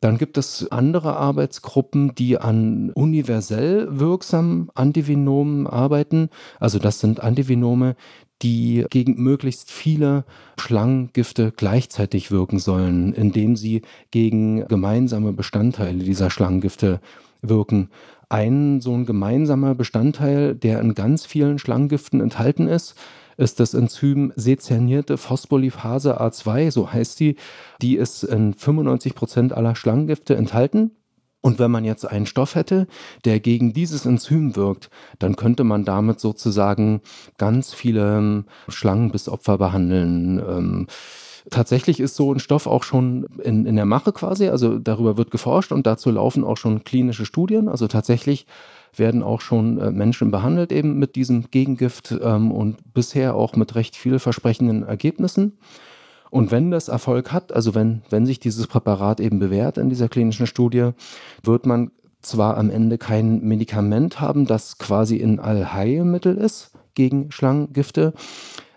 Dann 0.00 0.18
gibt 0.18 0.38
es 0.38 0.70
andere 0.70 1.16
Arbeitsgruppen, 1.16 2.14
die 2.14 2.38
an 2.38 2.90
universell 2.90 3.88
wirksamen 3.90 4.68
Antivenomen 4.74 5.66
arbeiten. 5.66 6.28
Also 6.60 6.78
das 6.78 7.00
sind 7.00 7.20
Antivenome, 7.20 7.96
die 8.42 8.84
gegen 8.90 9.22
möglichst 9.22 9.70
viele 9.70 10.24
Schlangengifte 10.58 11.52
gleichzeitig 11.56 12.30
wirken 12.30 12.58
sollen, 12.58 13.12
indem 13.12 13.56
sie 13.56 13.82
gegen 14.10 14.66
gemeinsame 14.68 15.32
Bestandteile 15.32 16.04
dieser 16.04 16.30
Schlangengifte 16.30 17.00
wirken. 17.40 17.90
Ein 18.28 18.80
so 18.80 18.92
ein 18.92 19.06
gemeinsamer 19.06 19.74
Bestandteil, 19.74 20.54
der 20.54 20.80
in 20.80 20.94
ganz 20.94 21.24
vielen 21.24 21.58
Schlangengiften 21.58 22.20
enthalten 22.20 22.66
ist, 22.66 22.96
ist 23.36 23.60
das 23.60 23.74
Enzym 23.74 24.32
sezernierte 24.36 25.18
Phospholipase 25.18 26.20
A2, 26.20 26.70
so 26.70 26.92
heißt 26.92 27.20
die. 27.20 27.36
Die 27.82 27.96
ist 27.96 28.22
in 28.22 28.54
95 28.54 29.14
Prozent 29.14 29.52
aller 29.52 29.76
Schlangengifte 29.76 30.36
enthalten. 30.36 30.92
Und 31.42 31.60
wenn 31.60 31.70
man 31.70 31.84
jetzt 31.84 32.04
einen 32.04 32.26
Stoff 32.26 32.56
hätte, 32.56 32.88
der 33.24 33.38
gegen 33.38 33.72
dieses 33.72 34.04
Enzym 34.04 34.56
wirkt, 34.56 34.90
dann 35.20 35.36
könnte 35.36 35.62
man 35.62 35.84
damit 35.84 36.18
sozusagen 36.18 37.02
ganz 37.38 37.72
viele 37.72 38.18
ähm, 38.18 38.46
Schlangen 38.68 39.12
bis 39.12 39.28
Opfer 39.28 39.56
behandeln. 39.56 40.38
Ähm, 40.40 40.86
tatsächlich 41.50 42.00
ist 42.00 42.16
so 42.16 42.32
ein 42.32 42.40
Stoff 42.40 42.66
auch 42.66 42.82
schon 42.82 43.26
in, 43.42 43.66
in 43.66 43.76
der 43.76 43.84
Mache 43.84 44.12
quasi, 44.12 44.48
also 44.48 44.78
darüber 44.78 45.16
wird 45.16 45.30
geforscht 45.30 45.72
und 45.72 45.86
dazu 45.86 46.10
laufen 46.10 46.44
auch 46.44 46.56
schon 46.56 46.84
klinische 46.84 47.26
Studien. 47.26 47.68
Also 47.68 47.86
tatsächlich 47.88 48.46
werden 48.94 49.22
auch 49.22 49.40
schon 49.40 49.78
äh, 49.78 49.90
Menschen 49.90 50.30
behandelt 50.30 50.72
eben 50.72 50.98
mit 50.98 51.16
diesem 51.16 51.50
Gegengift 51.50 52.14
ähm, 52.22 52.50
und 52.50 52.94
bisher 52.94 53.34
auch 53.34 53.56
mit 53.56 53.74
recht 53.74 53.96
vielversprechenden 53.96 54.82
Ergebnissen. 54.82 55.58
Und 56.30 56.50
wenn 56.50 56.70
das 56.70 56.88
Erfolg 56.88 57.32
hat, 57.32 57.52
also 57.52 57.74
wenn, 57.74 58.02
wenn 58.10 58.26
sich 58.26 58.40
dieses 58.40 58.66
Präparat 58.66 59.20
eben 59.20 59.38
bewährt 59.38 59.78
in 59.78 59.88
dieser 59.88 60.08
klinischen 60.08 60.46
Studie, 60.46 60.90
wird 61.42 61.66
man 61.66 61.90
zwar 62.20 62.56
am 62.56 62.70
Ende 62.70 62.98
kein 62.98 63.40
Medikament 63.42 64.20
haben, 64.20 64.46
das 64.46 64.78
quasi 64.78 65.22
ein 65.22 65.38
Allheilmittel 65.38 66.36
ist 66.36 66.72
gegen 66.94 67.30
Schlangengifte, 67.30 68.14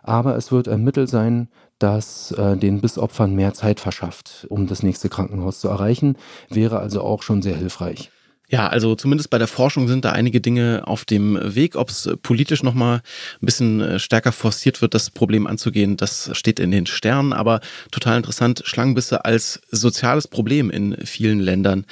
aber 0.04 0.36
es 0.36 0.52
wird 0.52 0.68
ein 0.68 0.84
Mittel 0.84 1.08
sein, 1.08 1.50
das 1.80 2.32
äh, 2.32 2.58
den 2.58 2.82
Bissopfern 2.82 3.34
mehr 3.34 3.54
Zeit 3.54 3.80
verschafft, 3.80 4.46
um 4.50 4.68
das 4.68 4.84
nächste 4.84 5.10
Krankenhaus 5.10 5.60
zu 5.60 5.70
erreichen, 5.70 6.18
wäre 6.50 6.80
also 6.80 7.02
auch 7.02 7.24
schon 7.24 7.42
sehr 7.42 7.56
hilfreich. 7.56 8.12
Ja, 8.52 8.68
also 8.68 8.96
zumindest 8.96 9.30
bei 9.30 9.38
der 9.38 9.48
Forschung 9.48 9.88
sind 9.88 10.06
da 10.06 10.12
einige 10.12 10.42
Dinge 10.42 10.82
auf 10.86 11.06
dem 11.06 11.38
Weg. 11.42 11.76
Ob 11.76 11.90
es 11.90 12.10
politisch 12.24 12.64
nochmal 12.64 13.02
ein 13.42 13.46
bisschen 13.46 13.80
äh, 13.80 14.00
stärker 14.00 14.32
forciert 14.32 14.82
wird, 14.82 14.96
das 14.96 15.12
Problem 15.12 15.46
anzugehen, 15.46 15.98
das 15.98 16.32
steht 16.34 16.60
in 16.60 16.72
den 16.72 16.88
Sternen. 16.88 17.32
Aber 17.32 17.62
total 17.92 18.18
interessant, 18.18 18.64
Schlangenbisse 18.66 19.24
als 19.24 19.62
soziales 19.70 20.28
Problem 20.28 20.72
in 20.72 20.98
vielen 21.06 21.40
Ländern 21.40 21.86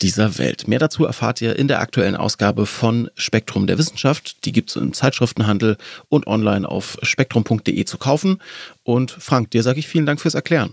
dieser 0.00 0.38
Welt. 0.38 0.68
Mehr 0.68 0.78
dazu 0.78 1.04
erfahrt 1.04 1.40
ihr 1.40 1.56
in 1.56 1.66
der 1.66 1.80
aktuellen 1.80 2.14
Ausgabe 2.14 2.66
von 2.66 3.10
Spektrum 3.16 3.66
der 3.66 3.78
Wissenschaft. 3.78 4.44
Die 4.44 4.52
gibt 4.52 4.70
es 4.70 4.76
im 4.76 4.92
Zeitschriftenhandel 4.92 5.76
und 6.08 6.28
online 6.28 6.68
auf 6.68 6.98
spektrum.de 7.02 7.84
zu 7.84 7.98
kaufen. 7.98 8.38
Und 8.84 9.10
Frank, 9.10 9.50
dir 9.50 9.64
sage 9.64 9.80
ich 9.80 9.88
vielen 9.88 10.06
Dank 10.06 10.20
fürs 10.20 10.34
Erklären. 10.34 10.72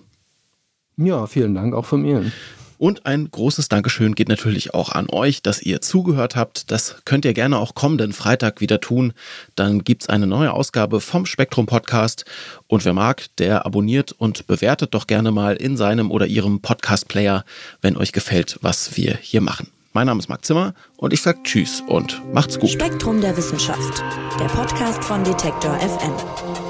Ja, 0.97 1.25
vielen 1.25 1.55
Dank 1.55 1.73
auch 1.73 1.85
von 1.85 2.03
mir. 2.03 2.31
Und 2.77 3.05
ein 3.05 3.29
großes 3.29 3.69
Dankeschön 3.69 4.15
geht 4.15 4.29
natürlich 4.29 4.73
auch 4.73 4.89
an 4.91 5.07
euch, 5.09 5.41
dass 5.41 5.61
ihr 5.61 5.81
zugehört 5.81 6.35
habt. 6.35 6.71
Das 6.71 6.97
könnt 7.05 7.25
ihr 7.25 7.33
gerne 7.33 7.57
auch 7.59 7.75
kommenden 7.75 8.13
Freitag 8.13 8.61
wieder 8.61 8.81
tun. 8.81 9.13
Dann 9.55 9.83
gibt 9.83 10.03
es 10.03 10.09
eine 10.09 10.27
neue 10.27 10.51
Ausgabe 10.51 10.99
vom 10.99 11.25
Spektrum 11.25 11.65
Podcast. 11.65 12.25
Und 12.67 12.85
wer 12.85 12.93
mag, 12.93 13.25
der 13.37 13.65
abonniert 13.65 14.11
und 14.11 14.47
bewertet 14.47 14.93
doch 14.93 15.07
gerne 15.07 15.31
mal 15.31 15.55
in 15.55 15.77
seinem 15.77 16.11
oder 16.11 16.27
ihrem 16.27 16.61
Podcast-Player, 16.61 17.45
wenn 17.81 17.97
euch 17.97 18.11
gefällt, 18.11 18.57
was 18.61 18.97
wir 18.97 19.17
hier 19.21 19.41
machen. 19.41 19.67
Mein 19.93 20.07
Name 20.07 20.19
ist 20.19 20.27
Marc 20.27 20.43
Zimmer 20.43 20.73
und 20.97 21.13
ich 21.13 21.21
sage 21.21 21.39
Tschüss 21.43 21.81
und 21.85 22.21
macht's 22.33 22.59
gut. 22.59 22.71
Spektrum 22.71 23.21
der 23.21 23.37
Wissenschaft, 23.37 24.03
der 24.39 24.45
Podcast 24.45 25.03
von 25.03 25.23
Detektor 25.23 25.77
FM. 25.79 26.62